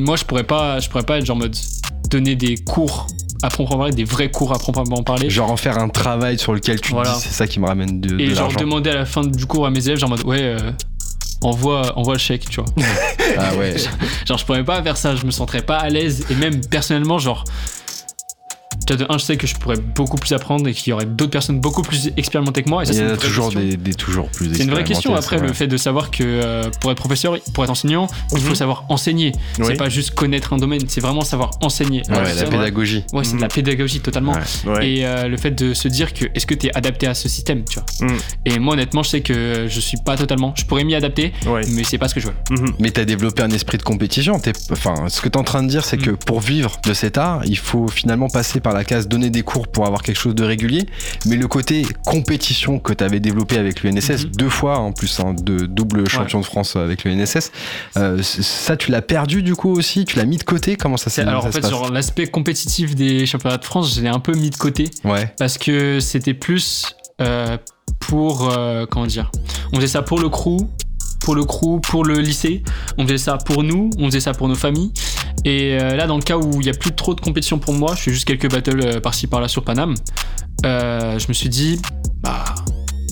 [0.00, 1.56] moi, je pourrais pas, je pourrais pas être genre en mode
[2.14, 3.06] donner des cours
[3.42, 5.28] à proprement parler, des vrais cours à proprement parler.
[5.30, 7.10] Genre en faire un travail sur lequel tu Voilà.
[7.10, 8.60] te dis, c'est ça qui me ramène de, de et genre l'argent.
[8.60, 10.70] demander à la fin du cours à mes élèves, genre en mode ouais, euh,
[11.42, 12.70] envoie, envoie le chèque, tu vois.
[13.38, 13.74] Ah ouais.
[14.26, 16.24] genre, je pourrais pas faire ça, je me sentirais pas à l'aise.
[16.30, 17.44] Et même personnellement, genre.
[18.86, 21.04] Déjà, De un, je sais que je pourrais beaucoup plus apprendre et qu'il y aurait
[21.06, 22.82] d'autres personnes beaucoup plus expérimentées que moi.
[22.82, 23.60] Et ça, Il y c'est en une a vraie toujours question.
[23.68, 26.70] des, des toujours plus C'est une vraie question après le fait de savoir que euh,
[26.80, 28.54] pour être professeur, pour être enseignant, il faut Mhm.
[28.54, 29.32] savoir enseigner.
[29.58, 29.64] Oui.
[29.68, 32.02] C'est pas juste connaître un domaine, c'est vraiment savoir enseigner.
[32.08, 33.04] Ouais, Alors, la pédagogie.
[33.12, 33.42] Ouais, c'est de Mhm.
[33.42, 34.32] la pédagogie totalement.
[34.32, 34.70] Ouais.
[34.72, 34.88] Ouais.
[34.90, 37.28] Et euh, le fait de se dire que est-ce que tu es adapté à ce
[37.28, 38.08] système, tu vois?
[38.08, 38.18] Mhm.
[38.46, 40.52] Et moi honnêtement, je sais que je suis pas totalement.
[40.56, 41.62] Je pourrais m'y adapter, Ouais.
[41.70, 42.34] mais c'est pas ce que je veux.
[42.50, 42.74] Mhm.
[42.78, 44.40] Mais t'as développé un esprit de compétition.
[44.70, 46.02] Enfin, ce que t'es en train de dire, c'est Mm.
[46.02, 49.42] que pour vivre de cet art, il faut finalement passer par la case donner des
[49.42, 50.86] cours pour avoir quelque chose de régulier.
[51.26, 54.30] Mais le côté compétition que t'avais développé avec l'UNSS, Mhm.
[54.36, 57.52] deux fois en plus, hein, de double champion de France avec l'UNSS,
[57.96, 60.04] euh, ça tu l'as perdu du coup aussi?
[60.04, 60.76] Tu l'as mis de côté?
[60.76, 64.00] Comment ça s'est Alors ça en fait, genre l'aspect compétitif des championnats de France, je
[64.00, 65.32] l'ai un peu mis de côté Ouais.
[65.38, 66.86] parce que c'était plus
[67.20, 67.56] euh,
[68.00, 69.30] pour euh, comment dire?
[69.72, 70.66] On faisait ça pour le crew,
[71.24, 72.62] pour le crew, pour le lycée.
[72.98, 74.92] On faisait ça pour nous, on faisait ça pour nos familles.
[75.44, 77.74] Et euh, là, dans le cas où il y a plus trop de compétition pour
[77.74, 79.94] moi, je fais juste quelques battles euh, par-ci par-là sur Paname.
[80.64, 81.80] euh, je me suis dit,
[82.22, 82.44] bah,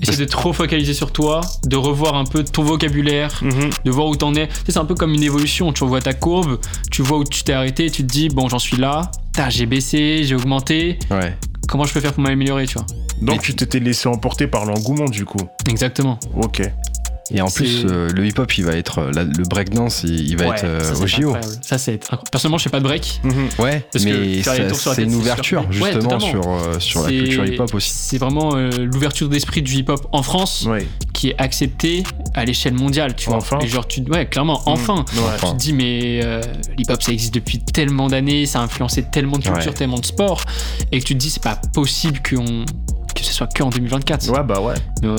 [0.02, 3.70] essaie de trop focaliser sur toi, de revoir un peu ton vocabulaire, Mhm.
[3.84, 4.48] de voir où t'en es.
[4.48, 5.72] Tu sais, c'est un peu comme une évolution.
[5.72, 6.58] Tu revois ta courbe,
[6.90, 9.10] tu vois où tu t'es arrêté, tu te dis, bon, j'en suis là,
[9.48, 10.98] j'ai baissé, j'ai augmenté.
[11.10, 11.36] Ouais.
[11.68, 12.86] Comment je peux faire pour m'améliorer, tu vois?
[13.20, 15.38] Donc Mais- tu t'étais laissé emporter par l'engouement du coup?
[15.68, 16.18] Exactement.
[16.36, 16.62] Ok.
[17.34, 18.98] Et en plus, euh, le hip-hop, il va être.
[18.98, 21.28] euh, la- le breakdance, il, il va Ouais, être euh, Ça, au JO.
[21.34, 21.54] incroyable.
[21.62, 22.28] Ça, c'est incroyable.
[22.30, 23.20] Personnellement, je fais pas de break.
[23.24, 23.48] Mhm.
[23.58, 25.62] Ouais, Parce mais c'est une ouverture.
[25.80, 27.90] Ouais, justement sur, euh, sur la culture hip-hop aussi.
[27.94, 30.86] C'est vraiment euh, l'ouverture d'esprit du hip-hop en France Ouais.
[31.14, 32.02] qui est acceptée
[32.34, 33.38] à l'échelle mondiale, tu vois.
[33.38, 33.58] Enfin.
[33.60, 35.04] Et genre, tu, ouais, clairement, enfin.
[35.14, 35.20] Ouais.
[35.34, 35.48] Enfin.
[35.52, 36.40] Tu te dis, mais euh,
[36.76, 39.72] l'hip-hop ça existe depuis tellement d'années, ça a influencé tellement de culture, Ouais.
[39.78, 40.42] tellement de sport,
[40.90, 42.64] et que tu te dis, c'est pas possible qu'on
[43.14, 44.28] que ce soit que en 2024.
[44.30, 44.74] Ouais, bah ouais.
[45.04, 45.16] Euh,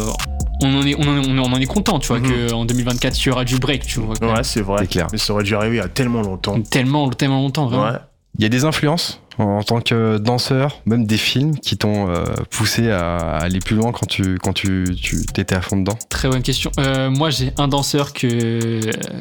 [0.61, 2.49] on, en est, on, en, est- on en est content, tu vois, Mhm.
[2.51, 4.15] qu'en 2024, il y aura du break, tu vois.
[4.21, 4.77] Ouais, c'est vrai.
[4.81, 5.07] C'est clair.
[5.11, 6.59] Mais ça aurait dû arriver il y a tellement longtemps.
[6.61, 7.85] Tellement, tellement longtemps, vraiment.
[7.85, 7.97] Ouais.
[8.39, 12.23] Il y a des influences en tant que danseur, même des films qui t'ont euh,
[12.49, 15.97] poussé à aller plus loin quand tu quand tu tu t'étais à fond dedans?
[16.09, 16.71] Très bonne question.
[16.79, 18.79] Euh, moi, j'ai un danseur que,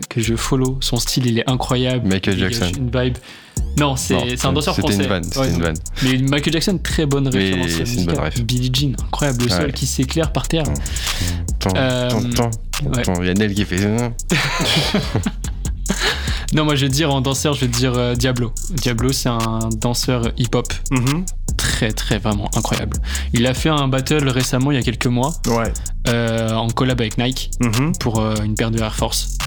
[0.09, 0.79] que je follow.
[0.81, 2.09] Son style, il est incroyable.
[2.09, 2.71] Michael Jackson.
[2.77, 3.19] Une vibe.
[3.79, 5.03] Non, c'est un danseur C'était français.
[5.05, 5.25] une vanne.
[5.25, 5.77] C'était Ouais, une vanne.
[6.03, 7.71] Mais Michael Jackson, très bonne Mais référence.
[7.85, 8.41] c'est une bonne ref.
[8.43, 9.45] Billie Jean, incroyable.
[9.45, 9.57] Le Ouais.
[9.61, 10.65] sol qui s'éclaire par terre.
[11.59, 13.03] Tant, Euh, tant, tant, ouais.
[13.03, 13.15] tant.
[13.23, 13.85] Il y a Nel qui fait.
[13.85, 14.09] euh,
[16.55, 18.53] Non, moi, je vais dire en danseur, je vais dire euh, Diablo.
[18.75, 21.25] Diablo, c'est un danseur hip-hop Mhm.
[21.57, 22.99] très, très, vraiment incroyable.
[23.33, 25.73] Il a fait un battle récemment, il y a quelques mois, Ouais.
[26.09, 27.93] euh, en collab avec Nike Mhm.
[27.99, 29.39] pour euh, une paire de Air Force.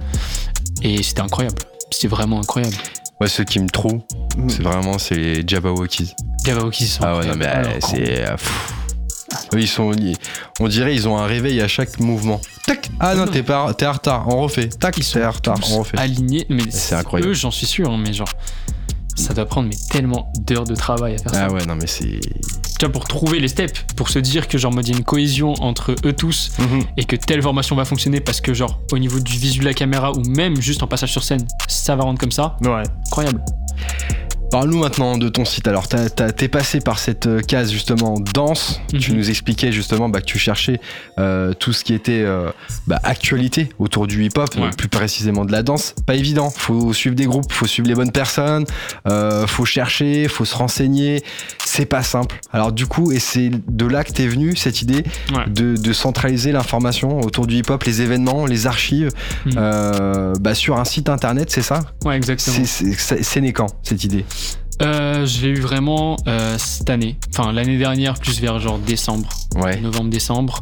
[0.82, 1.58] Et c'était incroyable.
[1.92, 2.76] C'était vraiment incroyable.
[3.22, 4.02] Ouais, ceux qui me trouvent,
[4.38, 4.50] Mhm.
[4.50, 6.14] c'est vraiment c'est les Jabberwockies.
[6.72, 8.28] Qui sont Ah ouais, non mais euh, Alors, c'est.
[8.30, 8.36] euh,
[9.58, 9.92] Ils sont,
[10.60, 12.40] on dirait ils ont un réveil à chaque mouvement.
[12.68, 12.90] Tac.
[13.00, 14.28] Ah non, t'es en retard.
[14.28, 14.68] On refait.
[14.70, 14.98] Tac.
[14.98, 15.58] Ils sont T'es en retard.
[15.72, 15.98] On refait.
[15.98, 16.46] alignés.
[16.50, 17.32] Mais C'est incroyable.
[17.32, 18.30] Eux, j'en suis sûr, hein, mais genre,
[19.16, 21.48] ça doit prendre mais tellement d'heures de travail à faire ça.
[21.50, 22.20] Ah ouais, non mais c'est.
[22.78, 25.04] Tu vois, pour trouver les steps, pour se dire que genre, il y a une
[25.06, 26.84] cohésion entre eux tous Mhm.
[26.98, 29.74] et que telle formation va fonctionner parce que genre, au niveau du visu de la
[29.74, 32.58] caméra ou même juste en passage sur scène, ça va rendre comme ça.
[32.62, 32.84] Ouais.
[33.08, 33.42] Incroyable.
[34.56, 35.68] Parle-nous maintenant de ton site.
[35.68, 38.80] Alors, t'es passé par cette euh, case justement danse.
[38.98, 39.18] Tu Mhm.
[39.18, 40.80] nous expliquais justement bah, que tu cherchais
[41.20, 42.52] euh, tout ce qui était euh,
[42.88, 44.70] bah, actualité autour du hip-hop, Ouais.
[44.78, 45.94] plus précisément de la danse.
[46.06, 46.50] Pas évident.
[46.50, 48.64] Faut suivre des groupes, faut suivre les bonnes personnes,
[49.10, 51.22] euh, faut chercher, faut se renseigner.
[51.66, 52.40] C'est pas simple.
[52.54, 55.04] Alors du coup, et c'est de là que t'es venu cette idée
[55.34, 55.50] Ouais.
[55.50, 59.10] de, de centraliser l'information autour du hip-hop, les événements, les archives,
[59.58, 61.82] euh, bah, sur un site internet, c'est ça?
[62.06, 62.56] Ouais, exactement.
[62.56, 64.24] C'est- C'est c'est- c'est né quand cette idée?
[64.82, 67.18] Euh, je l'ai eu vraiment euh, cette année.
[67.30, 69.30] Enfin, l'année dernière, plus vers genre décembre.
[69.56, 69.80] Ouais.
[69.80, 70.62] novembre-décembre.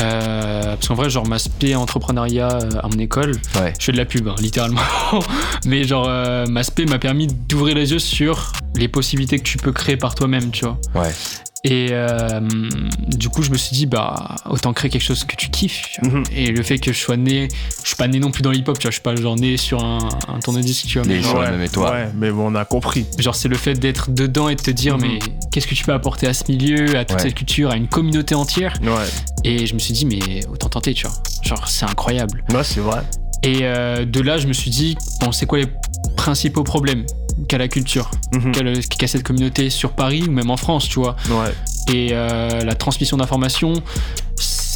[0.00, 3.72] Euh, parce qu'en vrai, genre, ma spé entrepreneuriat euh, à mon école, Ouais.
[3.78, 4.80] je fais de la pub, hein, littéralement.
[5.64, 9.56] Mais genre, euh, ma spé m'a permis d'ouvrir les yeux sur les possibilités que tu
[9.56, 10.78] peux créer par toi-même, tu vois.
[10.94, 11.12] Ouais.
[11.64, 12.40] Et euh,
[13.08, 15.98] du coup, je me suis dit, bah, autant créer quelque chose que tu kiffes.
[16.02, 16.22] Mhm.
[16.32, 17.48] Et le fait que je sois né,
[17.82, 19.56] je suis pas né non plus dans l'hip-hop, tu vois, je suis pas genre né
[19.56, 19.98] sur un,
[20.28, 21.08] un tourne-disque, tu vois.
[21.08, 22.06] Les mais genre, même étoile.
[22.06, 23.06] Ouais, mais bon, on a compris.
[23.18, 25.02] genre, c'est le fait d'être dedans et de te dire, Mhm.
[25.02, 25.18] mais
[25.50, 27.22] qu'est-ce que tu peux apporter à ce milieu, à toute Ouais.
[27.22, 28.74] cette culture, à une communauté entière?
[28.82, 28.88] Ouais,
[29.42, 31.16] Et je me suis dit, mais autant tenter, tu vois.
[31.42, 32.44] Genre, c'est incroyable.
[32.52, 33.00] ouais c'est vrai.
[33.42, 35.66] Et euh, de là, je me suis dit, bon, c'est quoi les
[36.16, 37.04] principaux problèmes?
[37.48, 38.10] Qu'a la culture,
[38.52, 38.62] qu'a
[38.98, 41.16] qu'a cette communauté sur Paris ou même en France, tu vois.
[41.28, 41.52] Ouais,
[41.94, 43.74] Et euh, la transmission d'informations,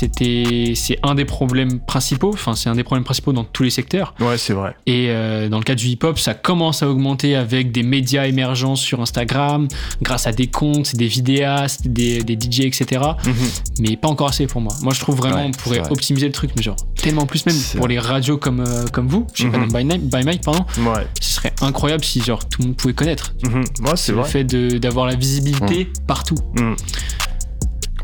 [0.01, 2.31] c'était, c'est un des problèmes principaux.
[2.33, 4.15] Enfin, c'est un des problèmes principaux dans tous les secteurs.
[4.21, 4.75] ouais, c'est vrai.
[4.87, 8.77] Et euh, dans le cas du hip-hop, ça commence à augmenter avec des médias émergents
[8.77, 9.69] sur Instagram,
[10.03, 13.03] grâce à des comptes, des vidéastes, des, des DJ, etc.
[13.27, 13.35] Mhm.
[13.81, 14.73] Mais pas encore assez pour moi.
[14.83, 15.91] Moi, je trouve vraiment Ouais, on pourrait vrai.
[15.93, 17.89] optimiser le truc, mais genre tellement plus même pour vrai.
[17.95, 19.53] les radios comme, euh, comme vous, chez Mhm.
[19.53, 20.65] Panam by, Night- by Mike, pardon.
[20.79, 23.35] Ouais, Ce serait incroyable si genre tout le monde pouvait connaître.
[23.45, 23.65] Mhm.
[23.87, 24.29] ouais c'est le vrai.
[24.29, 26.37] fait de- d'avoir la visibilité partout.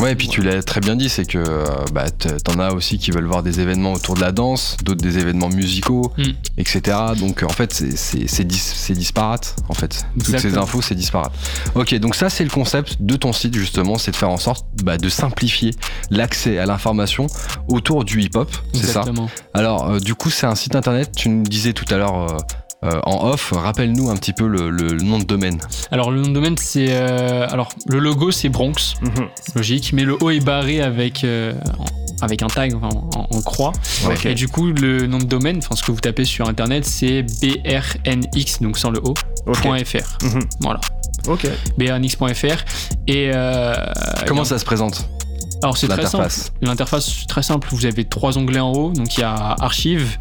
[0.00, 2.98] Ouais, et puis tu l'as très bien dit, c'est que euh, bah, t'en as aussi
[2.98, 6.22] qui veulent voir des événements autour de la danse, d'autres des événements musicaux, Mm.
[6.58, 6.98] etc.
[7.18, 10.04] Donc en fait, c'est- dis- disparate, en fait.
[10.22, 11.32] Toutes ces infos, c'est disparate.
[11.74, 14.66] Ok, donc ça, c'est le concept de ton site, justement, c'est de faire en sorte
[14.82, 15.72] bah, de simplifier
[16.10, 17.26] l'accès à l'information
[17.68, 19.00] autour du hip-hop, c'est ça?
[19.00, 19.30] Exactement.
[19.54, 22.30] Alors, euh, du coup, c'est un site internet, tu nous disais tout à l'heure...
[22.32, 22.36] euh,
[22.84, 25.58] euh, en off, rappelle-nous un petit peu le, le nom de domaine.
[25.90, 29.28] Alors le nom de domaine c'est euh, alors le logo c'est Bronx, Mhm.
[29.54, 31.54] logique, mais le haut est barré avec euh,
[32.20, 33.72] avec un tag enfin, en, en croix.
[34.24, 37.22] Et du coup le nom de domaine, enfin ce que vous tapez sur internet c'est
[37.22, 39.14] brnx donc sans le o
[39.46, 39.62] Ok.
[39.62, 40.18] point .fr.
[40.24, 40.42] Mhm.
[40.60, 40.80] Voilà,
[41.28, 41.46] Ok.
[41.78, 42.64] brnx.fr
[43.06, 43.74] et euh,
[44.26, 45.08] Comment ça se présente
[45.62, 46.16] Alors c'est très simple.
[46.24, 46.52] L'interface?
[46.60, 47.68] L'interface c'est très simple.
[47.70, 48.90] Vous avez trois onglets en haut.
[48.92, 50.16] Donc il y a archives,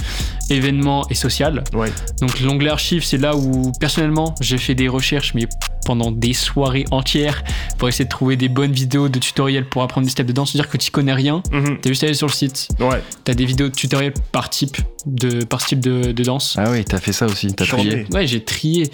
[0.49, 1.63] événements et social.
[1.73, 1.91] Ouais.
[2.21, 5.47] Donc l'onglet archives, c'est là où personnellement j'ai fait des recherches, mais
[5.85, 7.43] pendant des soirées entières
[7.77, 10.51] pour essayer de trouver des bonnes vidéos de tutoriels pour apprendre des steps de danse.
[10.51, 11.77] C'est-à-dire que tu connais rien, Mhm.
[11.81, 13.01] t'as juste à aller sur le site, Ouais.
[13.23, 16.55] t'as des vidéos de tutoriels par type de, par type de, de danse.
[16.57, 18.07] Ah oui, t'as fait ça aussi, t'as trié.
[18.11, 18.89] Ouais, j'ai trié.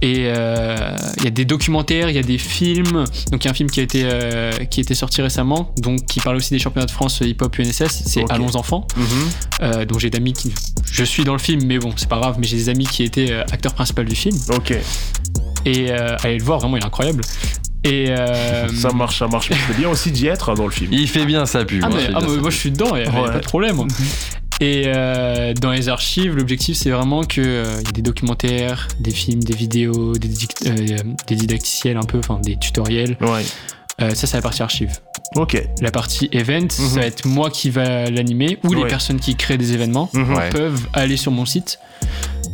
[0.00, 3.04] Et euh, il y a des documentaires, il y a des films.
[3.30, 5.72] Donc il y a un film qui a été, euh, qui a été sorti récemment,
[5.78, 8.02] donc qui parle aussi des championnats de France hip-hop UNSS.
[8.06, 8.24] C'est.
[8.30, 8.84] Allons enfants.
[9.60, 10.52] Euh, donc j'ai d'amis qui.
[10.92, 12.36] Je suis dans le film, mais bon, c'est pas grave.
[12.38, 14.36] Mais j'ai des amis qui étaient euh, acteurs principaux du film.
[14.54, 14.74] Ok.
[15.64, 17.22] Et euh, allez le voir, vraiment, il est incroyable.
[17.84, 19.50] Et euh, Ça marche, ça marche.
[19.66, 20.92] C'est bien aussi d'y être hein, dans le film.
[20.92, 21.80] Il fait bien sa pub.
[21.82, 22.50] Ah, hein, mais, ah, moi pub.
[22.50, 23.30] je suis dedans, il n'y a, Ouais.
[23.32, 23.78] pas de problème.
[24.60, 29.42] Et euh, dans les archives, l'objectif c'est vraiment qu'il y ait des documentaires, des films,
[29.42, 30.28] des vidéos, des,
[30.66, 33.16] euh, des didacticiels un peu, enfin des tutoriels.
[33.20, 33.42] Ouais.
[34.00, 34.98] Euh, ça, c'est la partie archive.
[35.36, 35.62] Ok.
[35.80, 38.88] La partie event, ça va être moi qui va l'animer ou les Mhm.
[38.88, 40.36] Personnes qui créent des événements Mhm.
[40.50, 41.78] Peuvent aller sur mon site,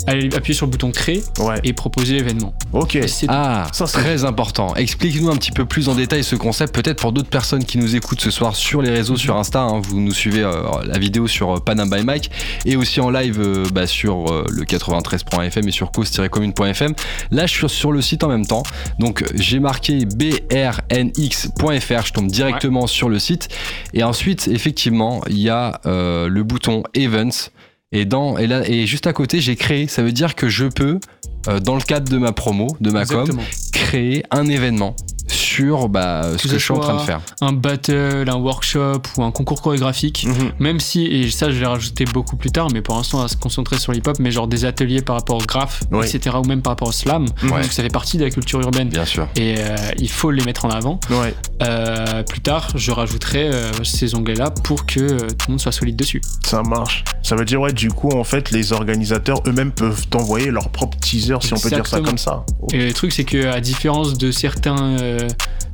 [0.06, 1.60] aller appuyer sur le bouton créer Ouais.
[1.64, 2.54] et proposer l'événement.
[2.72, 2.98] Ok.
[3.28, 4.74] Ah, Ça, très important.
[4.74, 7.94] Explique-nous un petit peu plus en détail ce concept, peut-être pour d'autres personnes qui nous
[7.94, 9.60] écoutent ce soir sur les réseaux, sur Insta.
[9.60, 9.82] hein.
[9.84, 12.30] vous nous suivez euh, la vidéo sur euh, Panam by Mike
[12.64, 16.94] et aussi en live euh, bah, sur euh, le 93.fm et sur cause-commune.fm.
[17.30, 18.62] Là, je suis sur le site en même temps.
[18.98, 22.06] Donc, j'ai marqué brnx.fr.
[22.06, 23.48] Je tombe directement sur le site.
[23.92, 27.50] Et ensuite, effectivement, il y a euh, le bouton Events.
[27.90, 29.86] Et, dans, et, là, et juste à côté, j'ai créé.
[29.86, 31.00] Ça veut dire que je peux,
[31.48, 33.26] euh, dans le cadre de ma promo, de ma com,
[33.72, 34.94] créer un événement
[35.30, 37.20] sur bah, ce Que je suis en train de faire.
[37.40, 40.26] un battle, un workshop ou un concours chorégraphique.
[40.26, 40.52] Mhm.
[40.58, 43.28] Même si, et ça je vais rajouter beaucoup plus tard, mais pour l'instant on va
[43.28, 46.06] se concentrer sur l'hip-hop, mais genre des ateliers par rapport au graphe, Oui.
[46.06, 46.36] etc.
[46.42, 47.50] ou même par rapport au slam, Mhm.
[47.50, 48.88] parce que ça fait partie de la culture urbaine.
[48.88, 49.28] Bien sûr.
[49.36, 50.98] Et euh, il faut les mettre en avant.
[51.10, 51.34] Ouais.
[51.62, 55.72] Euh, plus tard, je rajouterai euh, ces onglets-là pour que euh, tout le monde soit
[55.72, 56.20] solide dessus.
[56.44, 57.04] Ça marche.
[57.22, 60.96] Ça veut dire, ouais, du coup, en fait, les organisateurs eux-mêmes peuvent t'envoyer leur propre
[60.98, 62.44] teaser, si on peut dire ça comme ça.
[62.72, 65.17] Et le truc, c'est que à différence de certains euh,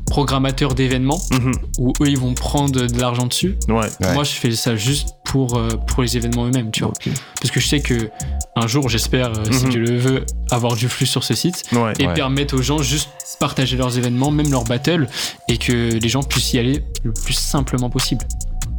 [0.07, 1.53] programmateurs d'événements, Mhm.
[1.79, 3.89] où eux ils vont prendre de l'argent dessus, Ouais.
[4.01, 4.15] Ouais.
[4.15, 6.93] moi je fais ça juste pour, euh, pour les événements eux-mêmes, tu vois.
[7.41, 8.11] Parce que je sais que
[8.55, 9.71] un jour, j'espère, euh, si Mhm.
[9.71, 11.93] Dieu le veut, avoir du flux sur ce site Ouais.
[11.99, 12.15] et Ouais.
[12.15, 13.09] permettre aux gens juste
[13.41, 15.09] partager leurs événements, même leurs battles,
[15.49, 18.25] et que les gens puissent y aller le plus simplement possible.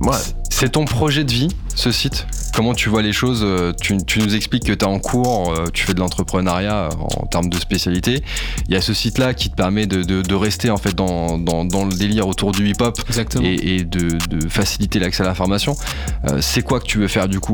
[0.02, 0.12] Ouais.
[0.58, 2.26] C'est ton projet de vie, ce site?
[2.56, 5.52] Comment tu vois les choses Euh, tu, tu nous expliques que tu es en cours,
[5.54, 8.24] euh, tu fais de l'entrepreneuriat euh, en termes de spécialité.
[8.70, 11.38] Il y a ce site-là qui te permet de, de- de rester en fait dans,
[11.38, 12.98] dans- dans le délire autour du hip-hop
[13.44, 15.76] et, et de, de faciliter l'accès à l'information.
[16.32, 17.52] Euh, c'est quoi que tu veux faire du coup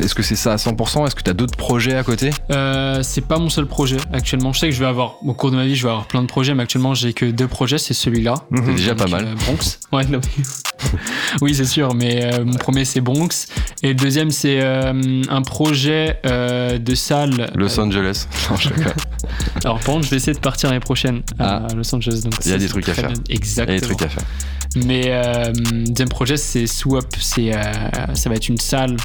[0.00, 2.30] Est-ce que c'est ça à 100% Est-ce que tu as d'autres projets à côté?
[2.50, 4.54] Euh, c'est pas mon seul projet actuellement.
[4.54, 6.22] Je sais que je vais avoir, au cours de ma vie, je vais avoir plein
[6.22, 7.76] de projets, mais actuellement, j'ai que deux projets.
[7.76, 8.36] C'est celui-là.
[8.56, 9.26] C'est déjà pas mal.
[9.26, 9.78] euh, Bronx.
[9.92, 10.42] Ouais, non, mais-
[11.42, 13.46] oui, c'est sûr, mais euh, mon premier c'est Bronx
[13.82, 17.50] et le deuxième, c'est euh, un projet euh, de salle.
[17.54, 18.26] Los Euh, Angeles.
[18.50, 18.68] Non, je
[19.64, 22.20] alors, par contre, je vais essayer de partir l'année prochaine à Los Angeles.
[22.24, 22.42] Donc Ah.
[22.46, 23.08] Il y a des trucs à faire.
[23.08, 23.16] bien.
[23.26, 23.76] Il y a Exactement.
[23.78, 24.24] des trucs à faire.
[24.86, 27.04] Mais euh, deuxième projet, c'est Swap.
[27.18, 27.60] C'est, euh,
[28.14, 28.96] ça va être une salle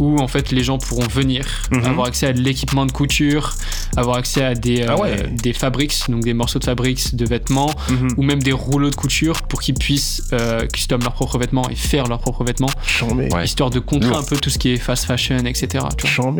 [0.00, 1.84] où en fait les gens pourront venir, Mhm.
[1.84, 3.54] avoir accès à de l'équipement de couture,
[3.96, 5.28] avoir accès à des, euh, Ah ouais.
[5.42, 8.08] des fabrics, donc des morceaux de fabrics de vêtements, Mhm.
[8.16, 11.74] ou même des rouleaux de couture pour qu'ils puissent euh, custom leurs propres vêtements et
[11.74, 13.28] faire leurs propres vêtements, Chambé.
[13.32, 13.44] Ouais.
[13.44, 15.84] histoire de contrer un peu tout ce qui est fast fashion, etc.
[15.96, 16.34] tu vois.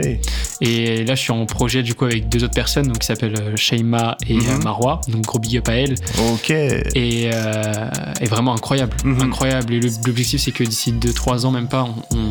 [0.61, 3.38] Et là, je suis en projet du coup avec deux autres personnes, donc qui s'appellent
[3.40, 5.94] euh, Sheima et euh, Marwa, donc gros big up à elles
[6.32, 6.51] Ok.
[6.51, 7.88] et, euh,
[8.20, 8.97] et vraiment incroyable.
[9.05, 9.22] Mhm.
[9.22, 9.74] Incroyable.
[9.74, 12.30] Et l'objectif, c'est que d'ici 2-3 ans, même pas, on, on,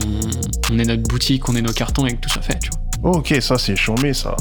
[0.74, 2.60] on ait notre boutique, on ait nos cartons et que tout soit fait.
[2.60, 2.70] Tu
[3.02, 3.18] vois.
[3.18, 4.36] Ok, ça c'est chambé ça.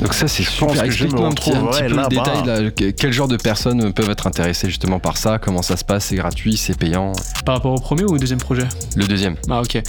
[0.00, 0.68] Donc ça c'est super.
[0.68, 2.46] que je me Explique-nous un petit, un petit retrouverai peu le détail.
[2.64, 2.70] là.
[2.70, 5.38] Que- Quel genre de personnes peuvent être intéressées justement par ça?
[5.38, 6.06] Comment ça se passe?
[6.06, 7.12] C'est gratuit C'est payant?
[7.44, 8.66] Par rapport au premier ou au deuxième projet?
[8.96, 9.36] Le deuxième.
[9.50, 9.76] Ah, ok.
[9.76, 9.80] Euh,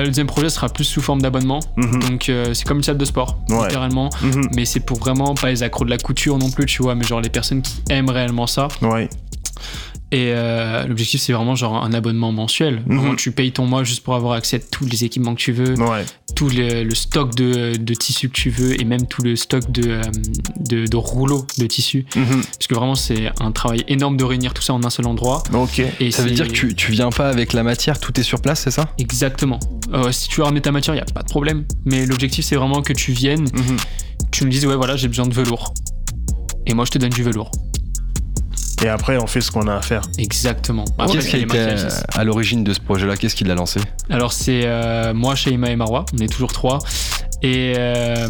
[0.00, 1.60] le deuxième projet sera plus sous forme d'abonnement.
[1.76, 2.00] Mhm.
[2.00, 3.64] Donc, euh, c'est comme une salle de sport, Ouais.
[3.66, 4.10] littéralement.
[4.22, 4.48] Mhm.
[4.54, 7.04] Mais c'est pour vraiment pas les accros de la couture non plus, tu vois, mais
[7.04, 8.68] genre les personnes qui aiment réellement ça.
[8.82, 9.08] Ouais.
[10.10, 12.82] Et euh, l'objectif, c'est vraiment genre un abonnement mensuel.
[12.86, 12.96] Mhm.
[12.98, 15.52] Vraiment, tu payes ton mois juste pour avoir accès à tous les équipements que tu
[15.52, 16.04] veux, Ouais.
[16.34, 19.70] tout le, le stock de, de tissus que tu veux et même tout le stock
[19.70, 20.02] de, euh,
[20.60, 22.06] de, de rouleaux de tissus.
[22.16, 22.40] Mhm.
[22.42, 25.42] Parce que vraiment, c'est un travail énorme de réunir tout ça en un seul endroit.
[25.52, 25.82] Ok.
[26.00, 28.40] Et Ça veut dire que tu, tu viens pas avec la matière, tout est sur
[28.40, 28.88] place, c'est ça?
[28.96, 29.58] Exactement.
[29.92, 31.64] Euh, si tu veux ramener ta matière, il n'y a pas de problème.
[31.84, 33.76] Mais l'objectif, c'est vraiment que tu viennes, Mhm.
[34.32, 35.74] tu me dises, ouais, voilà, j'ai besoin de velours.
[36.66, 37.50] Et moi, je te donne du velours.
[38.84, 40.02] Et après, on fait ce qu'on a à faire.
[40.18, 40.84] Exactement.
[40.98, 41.86] Après, Qu'est-ce qui maquillages.
[42.12, 45.76] à, l'origine de ce projet-là Qu'est-ce qui l'a lancé Alors, c'est euh, moi, Sheima et
[45.76, 46.04] Marwa.
[46.14, 46.78] On est toujours trois.
[47.40, 48.28] Et euh,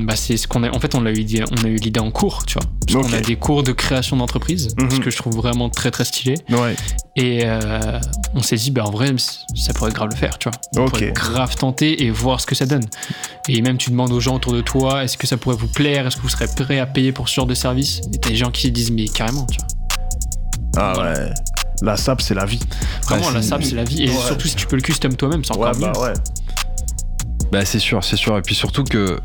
[0.00, 0.70] bah, c'est ce qu'on a.
[0.70, 2.62] En fait, on a eu, on a eu l'idée en cours, tu vois.
[2.86, 4.90] Parce qu'on a des cours de création d'entreprise, Mhm.
[4.90, 6.34] ce que je trouve vraiment très très stylé.
[6.50, 6.74] Ouais.
[7.16, 7.98] Et euh,
[8.34, 9.12] on s'est dit, bah, en vrai,
[9.54, 10.58] ça pourrait grave le faire, tu vois.
[10.76, 10.90] On Ok.
[10.90, 12.84] pourrait grave tenter et voir ce que ça donne.
[13.48, 16.06] Et même, tu demandes aux gens autour de toi, est-ce que ça pourrait vous plaire?
[16.08, 18.00] Est-ce que vous serez prêt à payer pour ce genre de service?
[18.14, 19.68] Et t'as des gens qui disent, mais carrément, tu vois.
[20.76, 21.12] Ah Voilà.
[21.18, 21.30] ouais.
[21.82, 22.60] La SAP, c'est la vie.
[23.04, 24.02] Vraiment, Bah, la SAP, c'est la vie.
[24.04, 24.16] Et Ouais.
[24.26, 26.00] surtout, si tu peux le custom toi-même, c'est Ouais, encore bah mieux.
[26.02, 26.12] ouais.
[27.50, 28.36] Bah c'est sûr, c'est sûr.
[28.38, 29.18] Et puis surtout que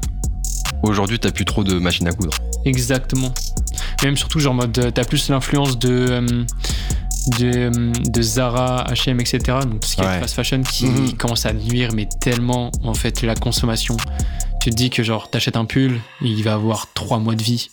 [0.83, 2.35] aujourd'hui t'as plus trop de machines à coudre.
[2.65, 3.31] Exactement.
[4.01, 6.21] Et même surtout, genre, en mode, euh, t'as plus l'influence de, euh,
[7.39, 9.39] de, euh, de Zara, HM, etc.
[9.63, 10.19] Donc, tout ce qui est Ouais.
[10.19, 11.13] fast fashion qui Mhm.
[11.17, 13.95] commence à nuire, mais tellement, en fait, la consommation.
[14.61, 17.69] Tu te dis que, genre, t'achètes un pull, il va avoir trois mois de vie.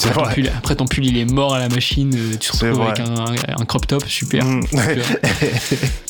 [0.00, 2.50] C'est Après ton, pull, après, ton pull, il est mort à la machine, euh, tu
[2.50, 4.44] te retrouves avec un, un crop top, super.
[4.70, 5.04] Super.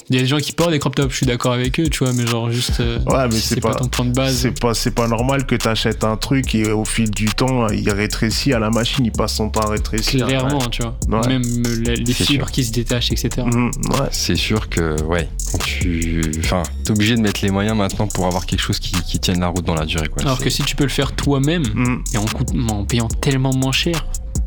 [0.09, 1.89] Il y a des gens qui portent des crop tops, je suis d'accord avec eux,
[1.89, 2.81] tu vois, mais genre, juste.
[2.81, 4.37] euh, Ouais, mais si c'est c'est pas, pas- ton point de base.
[4.39, 7.89] C'est pas, c'est pas normal que t'achètes un truc et au fil du temps, il
[7.91, 10.27] rétrécit à la machine, il passe son temps à rétrécir.
[10.27, 10.97] Clairement, tu vois.
[11.21, 11.29] Ouais.
[11.29, 12.51] Même euh, les, les fibres sûr.
[12.51, 13.31] qui se détachent, etc.
[13.39, 13.45] Ouais.
[13.55, 14.09] Mhm, ouais.
[14.11, 18.27] C'est sûr que ouais, quand tu, enfin, t'es obligé de mettre les moyens maintenant pour
[18.27, 20.23] avoir quelque chose qui, qui tienne la route dans la durée quoi.
[20.23, 22.03] Alors C'est- que si tu peux le faire toi-même Mhm.
[22.15, 23.80] et en, coûte- en payant tellement moins cher,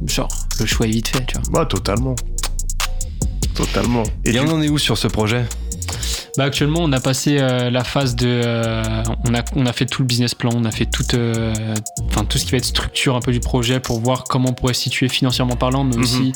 [0.08, 0.30] genre
[0.60, 1.62] le choix est vite fait, tu vois.
[1.62, 2.16] Ouais, totalement.
[3.56, 4.04] Totalement.
[4.26, 5.46] Et, on en est où sur ce projet?
[6.36, 9.86] Bah actuellement on a passé euh, la phase de, euh, on a on a fait
[9.86, 11.54] tout le business plan, on a fait tout, euh,
[12.10, 14.54] enfin tout ce qui va être structure un peu du projet pour voir comment on
[14.54, 16.02] pourrait se situer financièrement parlant, mais Mhm.
[16.02, 16.32] aussi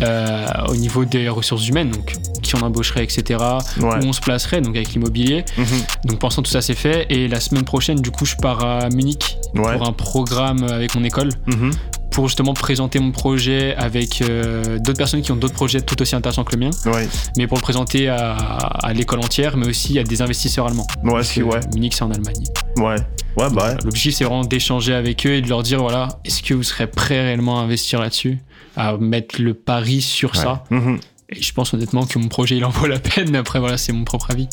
[0.00, 2.14] euh, au niveau des ressources humaines, donc
[2.44, 3.40] qui on embaucherait, etc.
[3.80, 3.96] Ouais.
[4.04, 5.44] Où on se placerait, donc avec l'immobilier.
[5.58, 5.66] Mhm.
[6.04, 8.64] Donc pour l'instant tout ça c'est fait et la semaine prochaine du coup je pars
[8.64, 9.76] à Munich Ouais.
[9.76, 11.30] pour un programme avec mon école.
[11.48, 11.72] Mhm.
[12.12, 16.14] Pour justement présenter mon projet avec euh, d'autres personnes qui ont d'autres projets tout aussi
[16.14, 17.08] intéressants que le mien, Ouais.
[17.36, 20.86] mais pour le présenter à, à l'école entière, mais aussi à des investisseurs allemands.
[21.04, 21.60] Ouais, si, ouais.
[21.74, 22.42] Munich, c'est en Allemagne.
[22.76, 22.96] Ouais.
[23.36, 23.76] Ouais, bah ouais.
[23.84, 26.86] L'objectif, c'est vraiment d'échanger avec eux et de leur dire voilà, est-ce que vous serez
[26.86, 28.38] prêts réellement à investir là-dessus,
[28.76, 30.64] à mettre le pari sur ça?
[30.70, 30.98] Mhm.
[31.30, 33.78] Et je pense honnêtement que mon projet, il en vaut la peine, mais après, voilà,
[33.78, 34.48] c'est mon propre avis.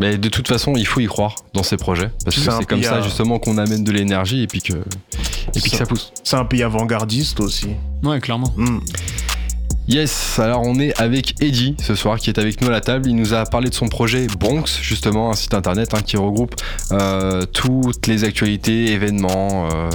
[0.00, 2.82] Mais de toute façon, il faut y croire dans ces projets parce que C'est comme
[2.82, 6.12] ça à- justement qu'on amène de l'énergie et puis que et puis que Ça- pousse.
[6.24, 7.68] C'est un pays avant-gardiste aussi.
[8.02, 8.52] Ouais, clairement.
[8.56, 8.80] Mhm.
[9.88, 13.08] Yes, alors on est avec Eddie ce soir qui est avec nous à la table.
[13.08, 16.54] Il nous a parlé de son projet Bronx, justement, un site internet hein, qui regroupe
[16.92, 19.90] euh, toutes les actualités, événements euh,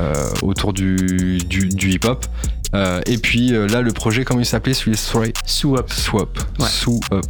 [0.00, 2.26] euh, autour du, du, du hip-hop.
[2.74, 5.32] Euh, et puis euh, là, le projet, comment il s'appelait celui Swap.
[5.46, 5.92] Swap.
[5.92, 6.38] Swap.
[6.58, 6.66] Ouais.
[6.68, 7.24] Swap.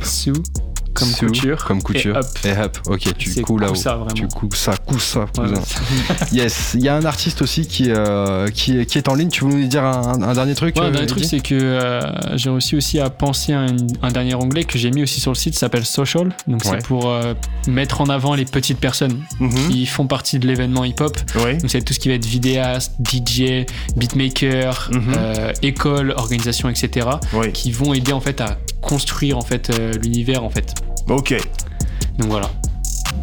[0.93, 1.65] Comme Sous, couture.
[1.65, 2.19] Comme couture.
[2.45, 2.77] Et up.
[2.87, 3.75] Ok, tu coules là-haut.
[3.75, 4.11] ça, vraiment.
[4.13, 5.63] Tu coules ça, coules ça, Ouais, cousin.
[6.33, 9.29] Yes, il y a un artiste aussi qui, euh, qui, qui est en ligne.
[9.29, 11.55] Tu veux nous dire un, un dernier truc Ouais, un euh, dernier truc, c'est que
[11.55, 12.01] euh,
[12.37, 15.31] j'ai réussi aussi à penser à un, un dernier onglet que j'ai mis aussi sur
[15.31, 16.31] le site, s'appelle Social.
[16.49, 16.71] Donc Ouais.
[16.73, 17.35] c'est pour euh,
[17.69, 19.69] mettre en avant les petites personnes Mhm.
[19.71, 21.17] qui font partie de l'événement hip-hop.
[21.37, 21.57] Ouais.
[21.59, 23.65] Donc c'est tout ce qui va être vidéaste, DJ,
[23.97, 25.15] beatmaker, Mhm.
[25.63, 27.07] école, organisation, etc.
[27.33, 27.53] Ouais.
[27.53, 30.75] qui vont aider en fait à construire en fait euh, l'univers en fait.
[31.09, 31.35] Ok.
[32.19, 32.51] Donc voilà.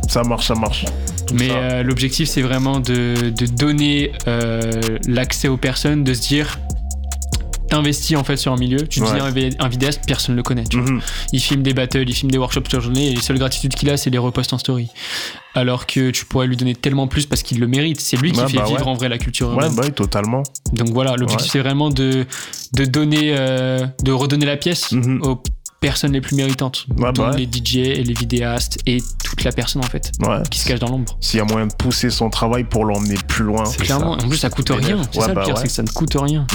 [0.08, 0.86] Ça marche, ça marche.
[1.34, 4.72] Mais euh, l'objectif, c'est vraiment de, de donner euh,
[5.08, 6.60] l'accès aux personnes, de se dire.
[7.70, 9.08] T'investis en fait sur un milieu, tu Ouais.
[9.10, 10.64] deviens un vi- un vidéaste, personne ne le connaît.
[10.64, 10.90] tu vois.
[10.90, 11.02] Mhm.
[11.34, 13.74] Il filme des battles, il filme des workshops toute la journée et les seules gratitudes
[13.76, 14.88] qu'il a, c'est les reposts en story.
[15.54, 18.00] Alors que tu pourrais lui donner tellement plus parce qu'il le mérite.
[18.00, 18.88] C'est lui qui Ouais, fait bah vivre ouais.
[18.88, 19.76] en vrai la culture Ouais, urbaine.
[19.76, 20.44] bah oui, totalement.
[20.74, 21.52] Donc voilà, l'objectif Ouais.
[21.54, 22.26] c'est vraiment de,
[22.74, 25.22] de donner, euh, de redonner la pièce Mhm.
[25.24, 25.42] aux
[25.80, 27.38] personnes les plus méritantes, Ouais, dont bah ouais.
[27.38, 30.38] les DJ et les vidéastes et toute la personne en fait Ouais.
[30.50, 31.18] qui se cache dans l'ombre.
[31.22, 33.64] S'il y a moyen de pousser son travail pour l'emmener plus loin.
[33.80, 34.26] Clairement, ça.
[34.26, 35.00] en plus ça coûte rien.
[35.12, 35.62] C'est Ouais, ça bah le pire, ouais.
[35.62, 36.46] c'est que ça ne coûte rien.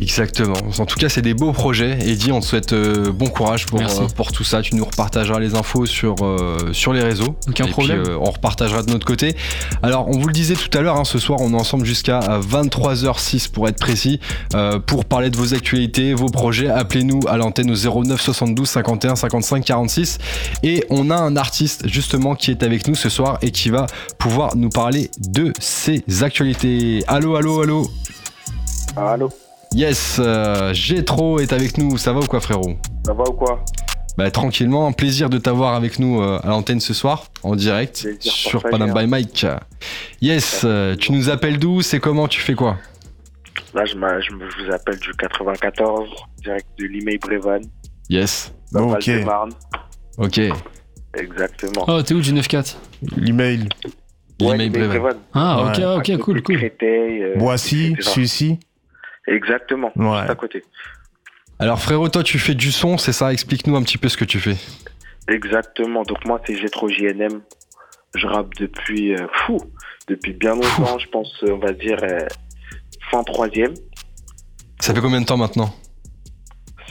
[0.00, 0.54] Exactement.
[0.78, 1.98] En tout cas, c'est des beaux projets.
[2.06, 4.60] Eddie, on te souhaite euh, bon courage pour, euh, pour tout ça.
[4.60, 7.34] Tu nous repartageras les infos sur, euh, sur les réseaux.
[7.48, 8.02] Aucun Et problème.
[8.02, 9.34] puis, euh, on repartagera de notre côté.
[9.82, 12.20] Alors, on vous le disait tout à l'heure, hein, ce soir, on est ensemble jusqu'à
[12.40, 14.20] 23h06 pour être précis.
[14.54, 19.16] euh, pour parler de vos actualités, vos projets, appelez-nous à l'antenne au 09 72 51
[19.16, 20.18] 55 46.
[20.62, 23.86] Et on a un artiste justement qui est avec nous ce soir et qui va
[24.18, 27.02] pouvoir nous parler de ses actualités.
[27.08, 27.90] Allô, allô, allô
[28.96, 29.30] Allô,
[29.76, 32.76] Yes, euh, Gétro est avec nous, ça va ou quoi frérot?
[33.04, 33.62] Ça va ou quoi?
[34.16, 38.00] Bah tranquillement, un plaisir de t'avoir avec nous euh, à l'antenne ce soir, en direct,
[38.02, 39.46] Plaisir sur partagé, Panam by Mike.
[40.22, 41.82] Yes, euh, tu nous appelles d'où?
[41.82, 42.26] C'est comment?
[42.26, 42.78] Tu fais quoi?
[43.74, 43.96] Là, je, je,
[44.34, 46.08] me- je vous appelle du 94,
[46.42, 47.60] direct de Limay Brévan,
[48.08, 49.10] Yes, dans Ok.
[50.16, 50.40] ok.
[51.18, 51.84] Exactement.
[51.86, 52.76] Oh, t'es où du 9-4
[53.18, 53.68] L'email.
[54.40, 54.88] L'email Limay Brévan.
[55.02, 55.18] Brévan.
[55.34, 55.84] Ah, Ouais.
[55.84, 56.56] ok, ok, cool, cool.
[56.56, 58.58] Créteil, euh, Boissy, celui-ci?
[59.26, 60.18] Exactement, Ouais.
[60.20, 60.62] juste à côté.
[61.58, 63.32] Alors frérot, toi tu fais du son, c'est ça?
[63.32, 64.56] Explique-nous un petit peu ce que tu fais.
[65.28, 66.02] Exactement.
[66.02, 67.40] Donc moi, c'est Jetro JNM.
[68.14, 69.58] Je rappe depuis, euh, fou,
[70.08, 70.98] depuis bien longtemps.
[70.98, 72.20] je pense, euh, on va dire, euh,
[73.10, 73.74] fin troisième.
[74.80, 75.74] Ça fait combien de temps maintenant?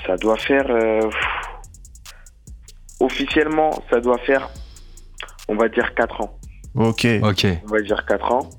[0.05, 1.09] Ça doit faire, euh,
[2.99, 4.49] officiellement, ça doit faire,
[5.47, 6.37] on va dire, 4 ans.
[6.75, 7.07] Ok.
[7.23, 8.49] Ok, On va dire 4 ans.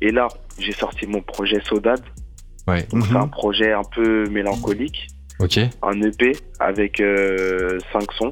[0.00, 0.28] Et là,
[0.58, 2.02] j'ai sorti mon projet Sodade.
[2.70, 3.30] Ouais, Donc c'est un Mhm.
[3.30, 5.08] projet un peu mélancolique,
[5.38, 5.58] ok.
[5.82, 7.02] un EP avec
[7.92, 8.30] 5 sons.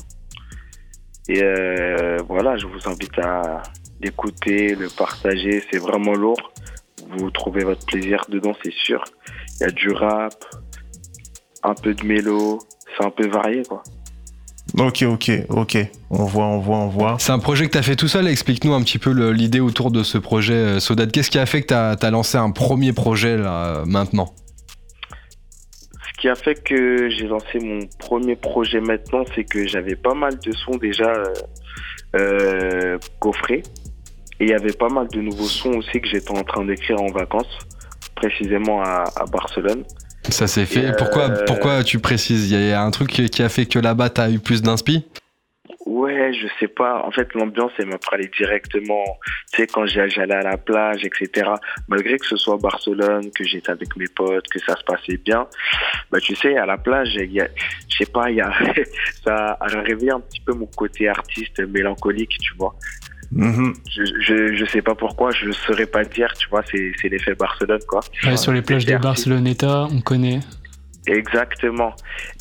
[1.29, 3.63] Et euh, voilà, je vous invite à
[4.01, 6.53] l'écouter, le partager, c'est vraiment lourd.
[7.19, 9.03] Vous trouvez votre plaisir dedans, c'est sûr.
[9.61, 10.35] Il y a du rap,
[11.63, 12.61] un peu de mélo,
[12.97, 13.83] c'est un peu varié quoi.
[14.77, 15.79] Ok, ok, ok.
[16.11, 17.17] On voit, on voit, on voit.
[17.19, 20.03] C'est un projet que t'as fait tout seul, explique-nous un petit peu l'idée autour de
[20.03, 21.11] ce projet euh, Sodad.
[21.11, 24.35] Qu'est-ce qui a fait que t'as as lancé un premier projet là, euh, maintenant?
[26.07, 30.15] Ce qui a fait que j'ai lancé mon premier projet maintenant, c'est que j'avais pas
[30.15, 31.33] mal de sons déjà euh,
[32.17, 33.63] euh, coffrés.
[34.41, 37.01] Et il y avait pas mal de nouveaux sons aussi que j'étais en train d'écrire
[37.01, 37.59] en vacances,
[38.15, 39.85] précisément à, à Barcelone.
[40.31, 40.89] Ça s'est fait.
[40.89, 42.51] Et, Pourquoi, euh, pourquoi tu précises?
[42.51, 45.05] Il y a un truc qui a fait que là-bas t'as eu plus d'inspi?
[45.89, 47.03] Ouais, je sais pas.
[47.03, 49.05] En fait, l'ambiance, elle m'a parlé directement.
[49.53, 51.51] Tu sais, quand j'allais à la plage, etc.
[51.89, 55.47] Malgré que ce soit Barcelone, que j'étais avec mes potes, que ça se passait bien,
[56.11, 57.49] bah tu sais, à la plage, il y a,
[57.89, 58.53] je sais pas, il y a,
[59.25, 62.75] ça a réveillé un petit peu mon côté artiste mélancolique, tu vois.
[63.31, 63.75] Mhm.
[63.91, 67.81] Je, je, je sais pas pourquoi, je saurais pas dire, tu vois, c'est, l'effet Barcelone,
[67.87, 68.01] quoi.
[68.25, 68.97] Ouais, sur les plages de.
[68.97, 70.41] Barceloneta, on connaît.
[71.07, 71.95] Exactement.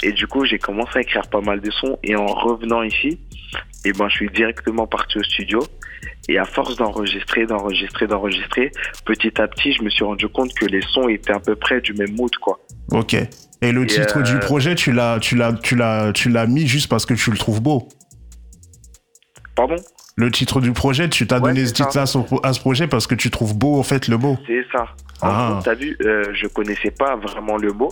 [0.04, 1.98] Et du coup, j'ai commencé à écrire pas mal de sons.
[2.04, 3.20] Et en revenant ici,
[3.86, 5.66] et ben, je suis directement parti au studio.
[6.30, 8.72] Et à force d'enregistrer, d'enregistrer, d'enregistrer,
[9.06, 11.80] petit à petit, je me suis rendu compte que les sons étaient à peu près
[11.80, 12.60] du même mood, quoi.
[12.92, 13.16] Ok.
[13.62, 16.46] Et le Et, titre euh, du projet, tu l'as, tu l'as, tu l'as, tu l'as
[16.46, 17.88] mis juste parce que tu le trouves beau.
[19.56, 19.78] Pardon?
[20.20, 22.88] Le titre du projet, tu t'as Ouais, donné ce titre à ce, à ce projet
[22.88, 24.38] parce que tu trouves beau, en fait, le beau.
[24.48, 24.86] C'est ça.
[25.22, 25.50] Ah.
[25.54, 27.90] gros, t'as vu, euh, je connaissais pas vraiment le mot.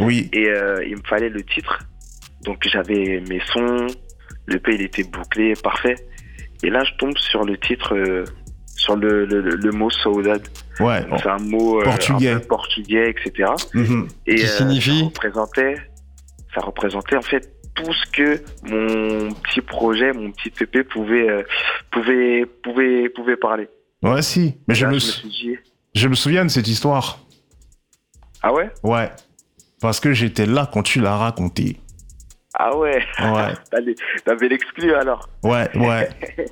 [0.00, 0.28] Oui.
[0.32, 1.78] Et euh, il me fallait le titre.
[2.44, 3.86] Donc j'avais mes sons,
[4.46, 5.96] le P il était bouclé, parfait.
[6.62, 8.24] Et là je tombe sur le titre, euh,
[8.76, 10.46] sur le, le, le- le mot saudade.
[10.78, 11.04] Ouais.
[11.20, 12.30] C'est un mot euh, Portugais.
[12.30, 13.50] un peu portugais, etc.
[13.74, 14.06] Mhm.
[14.26, 15.74] Et Qui euh, signifie ça représentait,
[16.54, 17.52] ça représentait en fait
[17.84, 21.42] tout ce que mon petit projet, mon petit EP pouvait, euh,
[21.90, 23.68] pouvait, pouvait, pouvait parler.
[24.02, 24.56] Ouais, si.
[24.68, 25.56] Mais je Là, me, je me sou- suis dit,
[25.94, 27.18] je me souviens de cette histoire.
[28.42, 29.10] ah ouais, Ouais.
[29.80, 31.78] Parce que j'étais là quand tu l'as raconté.
[32.54, 33.54] ah ouais, Ouais.
[34.24, 35.28] T'avais l'exclu alors.
[35.42, 36.08] Ouais, ouais.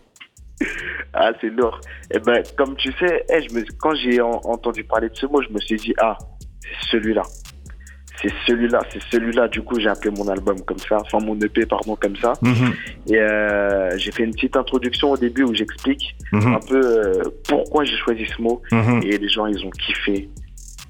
[1.13, 1.81] Ah, c'est lourd.
[2.11, 5.27] Eh ben, comme tu sais, eh, je me, quand j'ai en- entendu parler de ce
[5.27, 6.17] mot, je me suis dit, ah,
[6.63, 7.23] c'est celui-là.
[8.23, 9.49] C'est celui-là, c'est celui-là.
[9.49, 12.33] Du coup, j'ai appelé mon album comme ça, enfin mon EP, pardon, comme ça.
[12.43, 12.73] Mhm.
[13.09, 16.55] Et euh, j'ai fait une petite introduction au début où j'explique Mhm.
[16.55, 18.63] un peu euh, pourquoi j'ai choisi ce mot.
[18.73, 19.01] Mhm.
[19.05, 20.29] Et les gens, ils ont kiffé.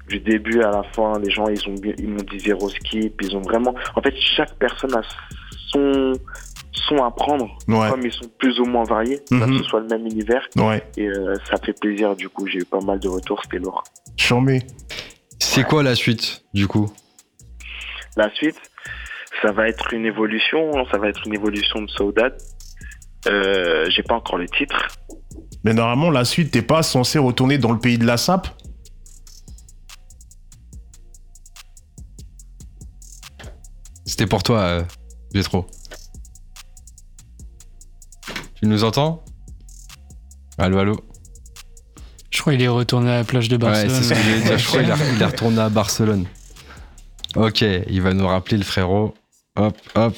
[0.07, 3.21] Du début à la fin, les gens, ils ont bien- ils m'ont dit zéro skip.
[3.21, 3.75] Ils ont vraiment.
[3.95, 5.01] En fait, chaque personne a
[5.71, 6.13] son
[6.71, 7.89] sons à prendre, Ouais.
[7.89, 10.47] comme ils sont plus ou moins variés, que ce soit le même univers.
[10.55, 10.81] Ouais.
[10.95, 13.83] Et euh, ça fait plaisir, du coup, j'ai eu pas mal de retours, c'était lourd.
[14.15, 14.61] Chambé.
[15.39, 16.89] C'est quoi la suite, du coup?
[18.17, 18.57] La suite,
[19.41, 22.35] ça va être une évolution, hein, ça va être une évolution de Saudade.
[23.27, 24.87] Euh, j'ai pas encore le titre.
[25.63, 28.47] Mais normalement, la suite, t'es pas censé retourner dans le pays de la sape
[34.05, 34.83] C'était pour toi, euh,
[35.33, 35.67] Gétro.
[38.55, 39.23] Tu nous entends?
[40.57, 40.99] Allô, allô?
[42.31, 43.89] Je crois qu'il est retourné à la plage de Ouais, Barcelone.
[43.95, 44.57] c'est ce que j'allais dire.
[44.57, 46.25] Je crois qu'il est- il est retourné à Barcelone.
[47.35, 49.13] Ok, il va nous rappeler le frérot.
[49.59, 50.15] Hop, hop.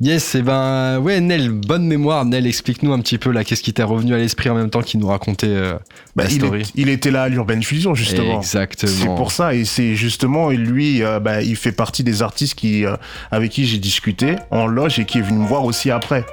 [0.00, 2.24] Yes, et ben, ouais, Nel, bonne mémoire.
[2.24, 4.82] Nel, explique-nous un petit peu là, qu'est-ce qui t'est revenu à l'esprit en même temps
[4.82, 5.74] qu'il nous racontait euh,
[6.16, 6.60] Bah, la il, story.
[6.62, 8.38] est- il était là à l'Urban Fusion, justement.
[8.38, 8.92] Exactement.
[8.92, 12.56] C'est pour ça, et c'est justement, et lui, euh, bah, il fait partie des artistes
[12.56, 12.96] qui, euh,
[13.30, 16.24] avec qui j'ai discuté en loge et qui est venu me voir aussi après.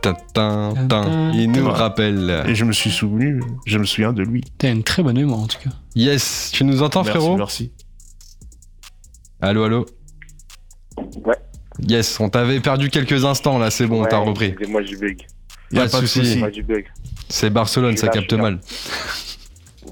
[0.00, 1.32] Tintin, tin.
[1.34, 1.70] Il nous Ouais.
[1.72, 2.44] rappelle.
[2.48, 4.42] Et je me suis souvenu, je me souviens de lui.
[4.58, 5.70] T'as une très bonne mémoire en tout cas.
[5.94, 7.36] Yes, tu nous entends, Merci, frérot?
[7.36, 7.70] merci.
[9.44, 9.86] Allô, allô
[11.24, 11.36] Ouais.
[11.86, 14.46] Yes, on t'avait perdu quelques instants là, c'est bon, on Ouais, t'a repris.
[14.46, 15.20] Excusez-moi du bug.
[15.70, 16.42] Y a Pas de pas de souci.
[17.28, 18.58] C'est Barcelone, ça là, capte mal.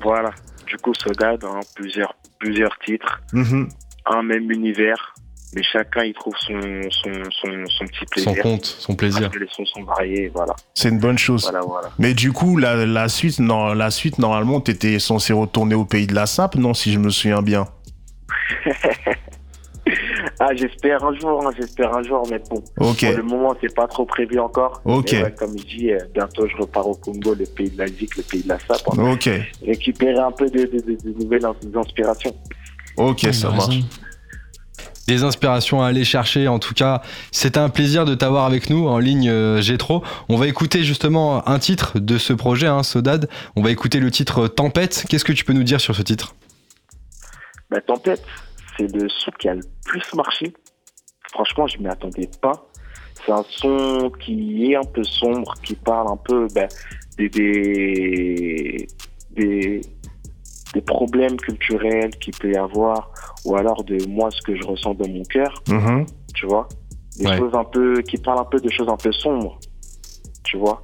[0.03, 0.31] Voilà.
[0.67, 3.69] Du coup, hein, plusieurs, plusieurs titres, Mhm.
[4.07, 5.13] un même univers,
[5.55, 6.59] mais chacun il trouve son,
[6.91, 8.33] son, son, son petit plaisir.
[8.35, 9.21] Son compte, son plaisir.
[9.23, 10.55] Parce que les sons sont variés, voilà.
[10.73, 11.43] C'est une bonne chose.
[11.43, 11.91] Voilà, voilà.
[11.99, 16.07] Mais du coup, la, la suite, non, la suite, normalement, t'étais censé retourner au pays
[16.07, 17.67] de la sape, non, si je me souviens bien?
[20.41, 22.63] Ah, j'espère un jour, hein, j'espère un jour, mais bon.
[22.79, 23.05] Ok.
[23.07, 24.81] Pour le moment, c'est pas trop prévu encore.
[24.85, 25.13] Ok.
[25.13, 27.87] Mais ouais, comme je dis, euh, bientôt je repars au Congo, le pays de la
[27.87, 28.83] le pays de la sape.
[28.93, 29.13] hein.
[29.13, 29.29] Ok.
[29.65, 32.35] Récupérer un peu de, de, de- de nouvelles ins- inspirations.
[32.97, 33.53] Ok, ça raison.
[33.53, 33.77] marche.
[35.09, 36.47] Des inspirations à aller chercher.
[36.49, 37.03] En tout cas,
[37.33, 40.03] c'était un plaisir de t'avoir avec nous en ligne, euh, Gétro.
[40.29, 43.29] On va écouter justement un titre de ce projet, hein, Sodad.
[43.57, 45.05] On va écouter le titre Tempête.
[45.09, 46.35] Qu'est-ce que tu peux nous dire sur ce titre?
[47.71, 48.23] La tempête,
[48.77, 50.53] c'est le son qui a le plus marché.
[51.31, 52.67] Franchement, je m'y attendais pas.
[53.25, 56.69] C'est un son qui est un peu sombre, qui parle un peu ben,
[57.17, 58.87] des, des,
[59.31, 59.81] des,
[60.75, 63.11] des problèmes culturels qu'il peut y avoir,
[63.45, 66.07] ou alors de moi, ce que je ressens dans mon cœur, Mhm.
[66.35, 66.69] tu vois?
[67.19, 67.39] Des Ouais.
[67.39, 69.59] choses un peu, qui parlent un peu de choses un peu sombres,
[70.45, 70.83] tu vois?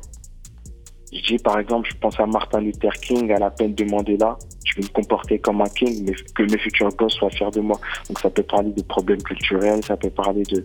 [1.12, 4.36] Je dis par exemple, je pense à Martin Luther King, à la peine de Mandela.
[4.70, 7.60] Je vais me comporter comme un king, mais que mes futurs gosses soient fiers de
[7.60, 7.80] moi.
[8.08, 10.62] Donc ça peut parler de problèmes culturels, ça peut parler de,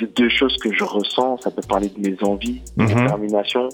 [0.00, 2.88] de, de choses que je ressens, ça peut parler de mes envies, de Mhm.
[2.94, 3.68] détermination.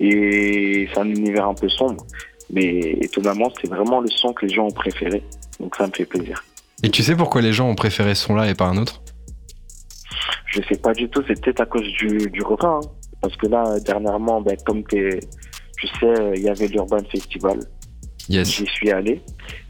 [0.00, 2.04] Et c'est un univers un peu sombre.
[2.50, 5.22] Mais étonnamment, c'est vraiment le son que les gens ont préféré.
[5.60, 6.42] Donc ça me fait plaisir.
[6.82, 9.02] Et tu sais pourquoi les gens ont préféré ce son-là et pas un autre?
[10.46, 12.80] Je sais pas du tout, c'est peut-être à cause du, du refrain.
[12.82, 12.88] hein.
[13.20, 14.98] Parce que là, dernièrement, ben, comme tu
[16.00, 17.60] sais, il y avait l'Urban Festival.
[18.28, 18.48] Yes.
[18.48, 19.20] J'y suis allé.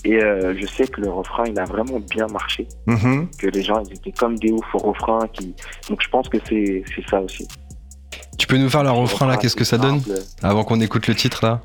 [0.05, 2.67] Et euh, je sais que le refrain, il a vraiment bien marché.
[2.87, 3.29] Mhm.
[3.39, 5.27] Que les gens, ils étaient comme des oufs au refrain.
[5.29, 5.55] Qui...
[5.89, 7.47] Donc je pense que c'est ça aussi.
[8.39, 10.01] Tu peux nous faire le refrain là Qu'est-ce que ça donne.
[10.43, 11.61] Avant qu'on écoute le titre là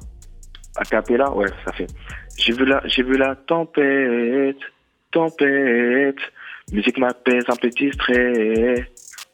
[0.76, 1.88] A cappella, ouais, ça fait.
[2.38, 4.58] J'ai vu la, j'ai vu la tempête,
[5.12, 6.20] tempête.
[6.72, 8.88] Musique m'apaise un peu distrait,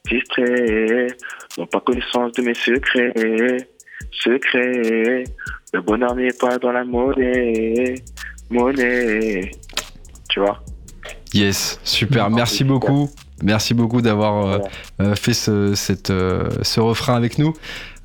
[0.10, 1.08] distrait.
[1.58, 3.68] N'ont pas connaissance de mes secrets,
[4.22, 5.24] secrets.
[5.74, 7.95] Le bonheur n'est pas dans la monnaie,
[8.49, 9.51] monnaie.
[10.30, 10.64] Tu vois?
[11.34, 12.30] Yes, super.
[12.30, 12.36] Mhm.
[12.36, 13.09] Merci beaucoup.
[13.41, 14.57] Merci beaucoup d'avoir euh,
[14.97, 15.11] Voilà.
[15.11, 17.53] euh, fait ce, cette, euh, ce refrain avec nous.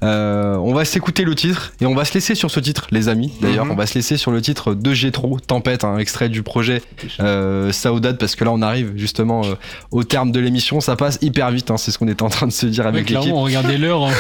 [0.05, 3.09] Euh, on va s'écouter le titre et on va se laisser sur ce titre, les
[3.09, 3.33] amis.
[3.41, 3.73] D'ailleurs, Mhm.
[3.73, 6.83] on va se laisser sur le titre de Gétro, Tempête, un extrait du projet
[7.21, 9.55] euh, Saoudade, parce que là, on arrive justement euh,
[9.91, 10.81] au terme de l'émission.
[10.81, 13.09] Ça passe hyper vite, hein, c'est ce qu'on est en train de se dire avec
[13.11, 13.23] l'équipe.
[13.23, 14.05] clairement, on regardait l'heure.
[14.05, 14.13] hein.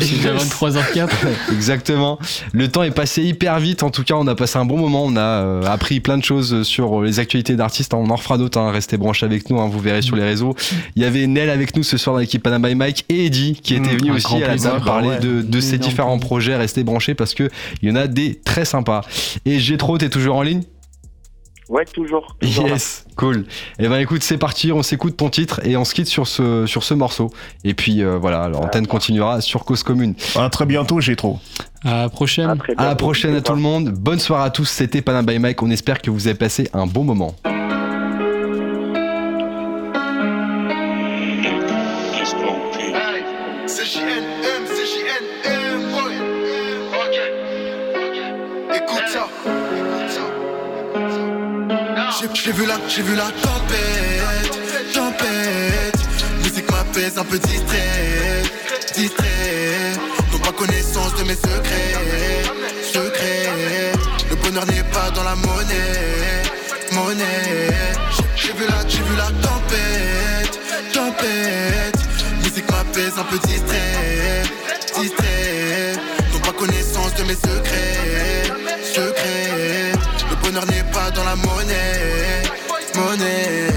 [0.00, 1.08] Suis déjà 23h04.
[1.52, 2.18] Exactement.
[2.52, 3.82] Le temps est passé hyper vite.
[3.84, 5.04] En tout cas, on a passé un bon moment.
[5.04, 7.94] On a euh, appris plein de choses sur les actualités d'artistes.
[7.94, 8.58] On en refera d'autres.
[8.58, 8.70] Hein.
[8.72, 9.60] Restez branchés avec nous.
[9.60, 9.68] hein.
[9.70, 10.54] Vous verrez sur les réseaux.
[10.96, 13.58] Il y avait Nel avec nous ce soir dans l'équipe Panama by Mike et Eddie
[13.62, 15.20] qui était Mmh, venu aussi à la table parler ouais.
[15.20, 16.56] de, de ces différents projets.
[16.56, 17.48] Restez branchés parce que
[17.82, 19.02] il y en a des très sympas.
[19.44, 20.62] Et Gétro, t'es toujours en ligne?
[21.68, 22.36] Ouais, toujours.
[22.40, 22.74] toujours là.
[22.74, 23.44] Yes, cool.
[23.80, 26.64] Et ben écoute, c'est parti, on s'écoute ton titre et on se quitte sur ce,
[26.64, 27.32] sur ce morceau.
[27.64, 30.14] Et puis euh, voilà, l'antenne continuera sur Cause Commune.
[30.36, 31.40] À très bientôt, j'ai trop.
[31.84, 32.50] À la prochaine.
[32.78, 33.90] À À la prochaine à tout le monde.
[33.90, 34.66] Bonne soirée à tous.
[34.66, 35.60] C'était Panam by Mike.
[35.60, 37.34] On espère que vous avez passé un bon moment.
[52.34, 55.98] J'ai- vu la, j'ai vu la tempête, tempête.
[56.42, 58.42] Musique m'apaise un peu distrait,
[58.94, 59.92] distrait.
[60.32, 62.44] N'ont pas connaissance de mes secrets,
[62.92, 63.92] secrets.
[64.30, 66.42] Le bonheur n'est pas dans la monnaie,
[66.92, 67.70] monnaie.
[68.16, 70.58] J'ai- J'ai vu la, j'ai vu la tempête,
[70.92, 71.98] tempête.
[72.42, 74.42] Musique m'apaise un peu distrait,
[75.00, 75.92] distrait.
[76.32, 78.42] N'ont pas connaissance de mes secrets,
[78.94, 79.35] secrets.
[80.56, 82.42] Bonheur n'est pas dans la monnaie,
[82.94, 83.68] monnaie.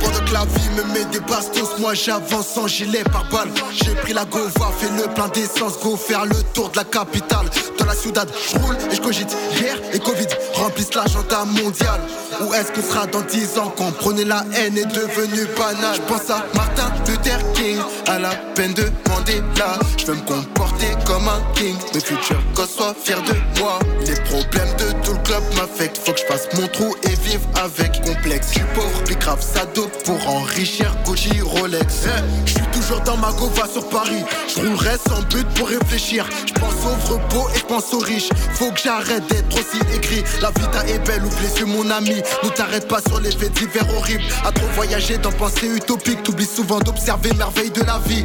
[0.00, 3.50] Pendant que la vie me met des bastos, moi j'avance en gilet par balle.
[3.72, 7.50] J'ai pris la gova, fait le plein d'essence, go faire le tour de la capitale.
[7.78, 9.36] Dans la ciudad, je roule et je cogite.
[9.60, 10.28] Hier et Covid
[10.68, 12.00] remplissent l'agenda mondial.
[12.40, 15.96] Où est-ce qu'on sera dans 10 ans quand prenez la haine est devenue banale?
[15.96, 19.78] Je pense à Martin Luther King, à la peine de Mandela.
[19.98, 23.78] Je veux me comporter comme un king, mes futurs gosses soient fiers de moi.
[24.06, 27.46] Les problèmes de tout le club m'affectent, faut que je fasse mon trou et vive
[27.62, 28.48] avec complexe.
[28.48, 32.04] Je suis pauvre, puis grave ça dope pour enrichir Gucci Rolex.
[32.44, 36.26] Je suis toujours dans ma gova sur Paris, je roulerai sans but pour réfléchir.
[36.46, 38.28] Je pense aux repos et je pense aux riches.
[38.54, 40.22] Faut que j'arrête d'être aussi écrit.
[40.58, 42.22] Vie ta est belle, oublie sur mon ami.
[42.42, 44.24] Ne t'arrête pas sur les faits divers horribles.
[44.44, 48.24] À trop voyager dans pensée utopique, t'oublies souvent d'observer merveilles de la vie.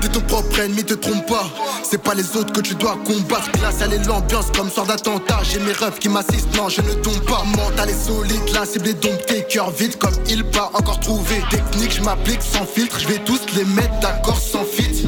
[0.00, 1.48] T'es ton propre ennemi, te trompe pas.
[1.82, 3.50] C'est pas les autres que tu dois combattre.
[3.52, 5.40] Glace à l'ambiance comme soir d'attentat.
[5.42, 7.44] J'ai mes rêves qui m'assistent, non, je ne tombe pas.
[7.56, 9.46] Mental et solide, la cible est domptée.
[9.48, 11.42] Cœur vide comme il pas encore trouvé.
[11.50, 12.98] Technique, je m'applique sans filtre.
[12.98, 15.06] Je vais tous les mettre d'accord sans fit.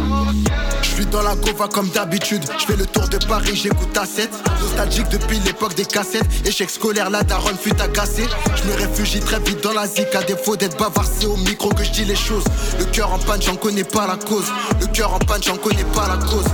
[0.98, 2.42] Suis dans la gova comme d'habitude.
[2.58, 4.28] Je fais le tour de Paris, j'écoute à 7.
[4.60, 6.26] Nostalgique depuis l'époque des cassettes.
[6.44, 8.26] Échec scolaire, la daronne fut agacée.
[8.56, 10.12] Je me réfugie très vite dans la zik.
[10.16, 12.42] À défaut d'être bavard, c'est au micro que je dis les choses.
[12.80, 14.46] Le cœur en panne, j'en connais pas la cause.
[14.80, 16.46] Le cœur en panne, j'en connais pas la cause.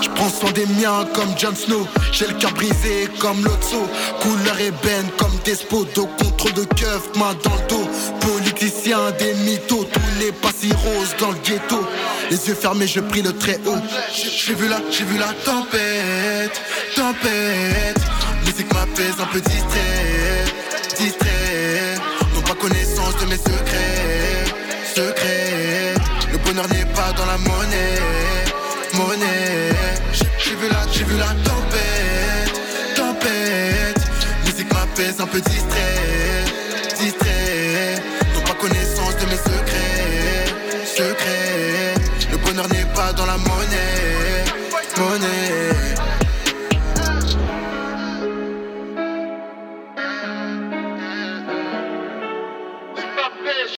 [0.00, 1.84] Je prends soin des miens comme Jon Snow.
[2.12, 3.82] J'ai le cœur brisé comme Lotso.
[4.20, 6.08] Couleur ébène comme Despoto.
[6.18, 7.88] Contrôle de keuf, main dans le dos.
[8.20, 9.86] Politicien des mythos.
[9.92, 11.84] Tout n'est pas si rose dans le ghetto.
[12.30, 13.76] Les yeux fermés, je prie le très haut.
[14.12, 16.60] J'ai vu la, j'ai vu la tempête,
[16.94, 18.00] tempête.
[18.44, 20.44] Musique m'apaise un peu distrait,
[20.98, 21.94] distrait.
[22.34, 24.44] N'ont pas connaissance de mes secrets,
[24.94, 25.94] secrets.
[26.32, 27.98] Le bonheur n'est pas dans la monnaie,
[28.94, 29.72] monnaie.
[30.12, 30.26] J'ai-
[30.60, 32.60] vu la, j'ai vu la tempête,
[32.96, 34.00] tempête.
[34.44, 36.44] Musique m'apaise un peu distrait,
[36.98, 38.02] distrait.
[38.34, 39.77] N'ont pas connaissance de mes secrets,
[43.12, 43.97] dans la monnaie,